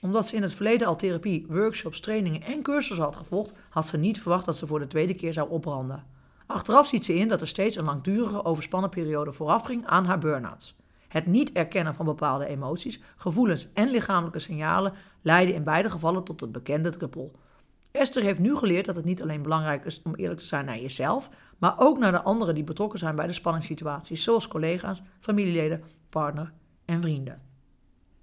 Omdat 0.00 0.28
ze 0.28 0.36
in 0.36 0.42
het 0.42 0.52
verleden 0.52 0.86
al 0.86 0.96
therapie, 0.96 1.46
workshops, 1.48 2.00
trainingen 2.00 2.42
en 2.42 2.62
cursussen 2.62 3.04
had 3.04 3.16
gevolgd, 3.16 3.52
had 3.68 3.86
ze 3.86 3.96
niet 3.96 4.20
verwacht 4.20 4.44
dat 4.44 4.56
ze 4.56 4.66
voor 4.66 4.78
de 4.78 4.86
tweede 4.86 5.14
keer 5.14 5.32
zou 5.32 5.50
opbranden. 5.50 6.04
Achteraf 6.46 6.86
ziet 6.86 7.04
ze 7.04 7.14
in 7.14 7.28
dat 7.28 7.40
er 7.40 7.48
steeds 7.48 7.76
een 7.76 7.84
langdurige 7.84 8.44
overspannen 8.44 8.90
periode 8.90 9.32
voorafging 9.32 9.86
aan 9.86 10.04
haar 10.04 10.18
burn-outs. 10.18 10.74
Het 11.16 11.26
niet 11.26 11.52
erkennen 11.52 11.94
van 11.94 12.04
bepaalde 12.04 12.46
emoties, 12.46 13.00
gevoelens 13.16 13.66
en 13.74 13.90
lichamelijke 13.90 14.38
signalen 14.38 14.92
leidde 15.22 15.54
in 15.54 15.64
beide 15.64 15.90
gevallen 15.90 16.24
tot 16.24 16.40
het 16.40 16.52
bekende 16.52 16.90
druppel. 16.90 17.32
Esther 17.90 18.22
heeft 18.22 18.38
nu 18.38 18.56
geleerd 18.56 18.84
dat 18.84 18.96
het 18.96 19.04
niet 19.04 19.22
alleen 19.22 19.42
belangrijk 19.42 19.84
is 19.84 20.00
om 20.04 20.14
eerlijk 20.14 20.40
te 20.40 20.46
zijn 20.46 20.64
naar 20.64 20.78
jezelf, 20.78 21.30
maar 21.58 21.74
ook 21.78 21.98
naar 21.98 22.12
de 22.12 22.22
anderen 22.22 22.54
die 22.54 22.64
betrokken 22.64 22.98
zijn 22.98 23.16
bij 23.16 23.26
de 23.26 23.32
spanningssituaties, 23.32 24.22
zoals 24.22 24.48
collega's, 24.48 25.02
familieleden, 25.20 25.82
partner 26.08 26.52
en 26.84 27.02
vrienden. 27.02 27.42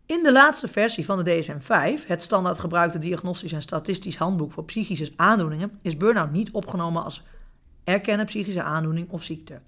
In 0.06 0.24
de 0.24 0.32
laatste 0.32 0.68
versie 0.68 1.06
van 1.06 1.24
de 1.24 1.42
DSM-5, 1.42 2.08
het 2.08 2.22
standaard 2.22 2.60
gebruikte 2.60 3.00
diagnostisch 3.00 3.52
en 3.52 3.62
statistisch 3.62 4.18
handboek 4.18 4.52
voor 4.52 4.66
psychische 4.66 5.14
aandoeningen, 5.16 5.80
is 5.82 5.98
burn-out 5.98 6.32
niet 6.32 6.52
opgenomen 6.52 7.04
als 7.04 7.24
erkennen 7.84 8.26
psychische 8.26 8.64
aandoening 8.64 9.10
of 9.10 9.24
ziekte. 9.24 9.62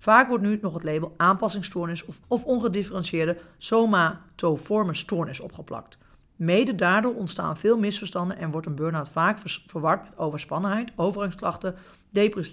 Vaak 0.00 0.28
wordt 0.28 0.44
nu 0.44 0.58
nog 0.62 0.74
het 0.74 0.82
label 0.82 1.14
aanpassingsstoornis 1.16 2.04
of, 2.04 2.20
of 2.26 2.44
ongedifferentieerde 2.44 3.36
somatoforme 3.58 4.94
stoornis 4.94 5.40
opgeplakt. 5.40 5.98
Mede 6.36 6.74
daardoor 6.74 7.14
ontstaan 7.14 7.56
veel 7.56 7.78
misverstanden 7.78 8.36
en 8.36 8.50
wordt 8.50 8.66
een 8.66 8.74
burn-out 8.74 9.08
vaak 9.08 9.38
verward 9.66 10.02
met 10.02 10.18
overspannenheid, 10.18 10.92
overgangsklachten, 10.96 11.74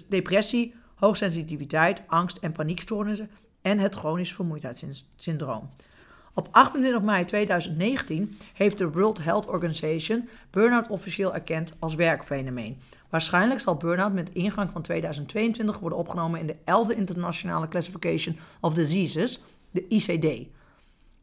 depressie, 0.08 0.74
hoogsensitiviteit, 0.94 2.02
angst 2.06 2.36
en 2.36 2.52
paniekstoornissen 2.52 3.30
en 3.62 3.78
het 3.78 3.94
chronisch 3.94 4.34
vermoeidheidssyndroom. 4.34 5.70
Op 6.38 6.48
28 6.50 7.02
mei 7.02 7.24
2019 7.24 8.34
heeft 8.54 8.78
de 8.78 8.90
World 8.90 9.18
Health 9.24 9.46
Organization 9.46 10.28
burn-out 10.50 10.88
officieel 10.88 11.34
erkend 11.34 11.72
als 11.78 11.94
werkfenomeen. 11.94 12.78
Waarschijnlijk 13.08 13.60
zal 13.60 13.76
burn-out 13.76 14.12
met 14.12 14.30
ingang 14.32 14.70
van 14.72 14.82
2022 14.82 15.78
worden 15.78 15.98
opgenomen 15.98 16.40
in 16.40 16.46
de 16.46 16.54
11e 16.54 16.96
Internationale 16.96 17.68
Classification 17.68 18.36
of 18.60 18.74
Diseases, 18.74 19.42
de 19.70 19.88
ICD. 19.88 20.48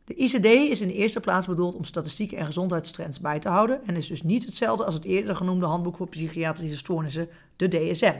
De 0.06 0.16
ICD 0.16 0.46
is 0.46 0.82
in 0.82 0.88
de 0.88 0.94
eerste 0.94 1.20
plaats 1.20 1.48
bedoeld 1.48 1.76
om 1.76 1.84
statistieken 1.84 2.38
en 2.38 2.46
gezondheidstrends 2.46 3.20
bij 3.20 3.40
te 3.40 3.50
houden 3.50 3.80
en 3.86 3.96
is 3.96 4.08
dus 4.08 4.24
niet 4.24 4.46
hetzelfde 4.46 4.86
als 4.86 4.94
het 4.94 5.04
eerder 5.04 5.36
genoemde 5.36 5.66
Handboek 5.66 5.98
voor 5.98 6.08
Psychiatrische 6.08 6.78
Stoornissen, 6.78 7.30
de 7.56 7.68
DSM. 7.68 8.16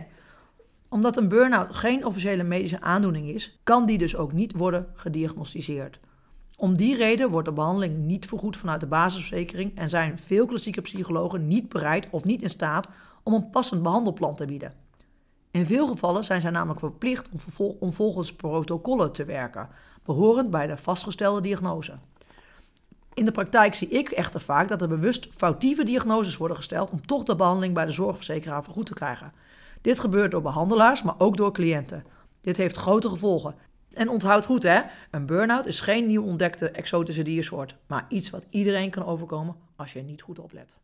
Omdat 0.90 1.18
een 1.18 1.28
burn-out 1.28 1.76
geen 1.76 2.06
officiële 2.06 2.44
medische 2.44 2.82
aandoening 2.82 3.30
is, 3.30 3.58
kan 3.64 3.86
die 3.86 3.98
dus 3.98 4.16
ook 4.16 4.34
niet 4.34 4.54
worden 4.58 4.88
gediagnosticeerd. 4.96 6.00
Om 6.58 6.78
die 6.78 6.96
reden 6.96 7.30
wordt 7.30 7.48
de 7.48 7.54
behandeling 7.54 7.98
niet 7.98 8.26
vergoed 8.26 8.58
vanuit 8.58 8.80
de 8.80 8.88
basisverzekering 8.88 9.78
en 9.78 9.90
zijn 9.90 10.18
veel 10.18 10.46
klassieke 10.46 10.82
psychologen 10.82 11.48
niet 11.48 11.70
bereid 11.70 12.08
of 12.10 12.24
niet 12.24 12.42
in 12.42 12.50
staat 12.50 12.90
om 13.24 13.34
een 13.34 13.50
passend 13.50 13.84
behandelplan 13.84 14.36
te 14.36 14.46
bieden. 14.46 14.74
In 15.52 15.66
veel 15.66 15.88
gevallen 15.88 16.24
zijn 16.24 16.42
zij 16.42 16.52
namelijk 16.52 16.80
verplicht 16.80 17.30
om, 17.80 17.94
volgens 17.94 18.36
protocollen 18.36 19.12
te 19.12 19.24
werken, 19.24 19.70
behorend 20.04 20.50
bij 20.50 20.68
de 20.68 20.78
vastgestelde 20.78 21.42
diagnose. 21.42 21.94
In 23.14 23.26
de 23.26 23.32
praktijk 23.32 23.76
zie 23.76 23.88
ik 23.88 24.10
echter 24.10 24.42
vaak 24.42 24.68
dat 24.68 24.82
er 24.82 24.88
bewust 24.88 25.28
foutieve 25.32 25.84
diagnoses 25.84 26.38
worden 26.38 26.58
gesteld 26.58 26.92
om 26.92 27.06
toch 27.06 27.24
de 27.24 27.36
behandeling 27.36 27.74
bij 27.74 27.86
de 27.86 27.92
zorgverzekeraar 27.92 28.64
vergoed 28.64 28.86
te 28.86 28.94
krijgen. 28.94 29.32
Dit 29.82 30.00
gebeurt 30.00 30.32
door 30.32 30.42
behandelaars, 30.42 31.02
maar 31.02 31.16
ook 31.18 31.38
door 31.38 31.54
cliënten. 31.54 32.06
Dit 32.42 32.58
heeft 32.58 32.76
grote 32.76 33.10
gevolgen. 33.10 33.56
En 33.96 34.10
onthoud 34.10 34.46
goed 34.46 34.64
hè, 34.64 34.82
een 35.12 35.26
burn-out 35.26 35.66
is 35.66 35.80
geen 35.80 36.08
nieuw 36.08 36.24
ontdekte 36.24 36.70
exotische 36.70 37.24
diersoort, 37.24 37.76
maar 37.88 38.06
iets 38.10 38.30
wat 38.30 38.46
iedereen 38.50 38.90
kan 38.90 39.06
overkomen 39.06 39.56
als 39.76 39.94
je 39.94 40.02
niet 40.02 40.22
goed 40.22 40.40
oplet. 40.40 40.78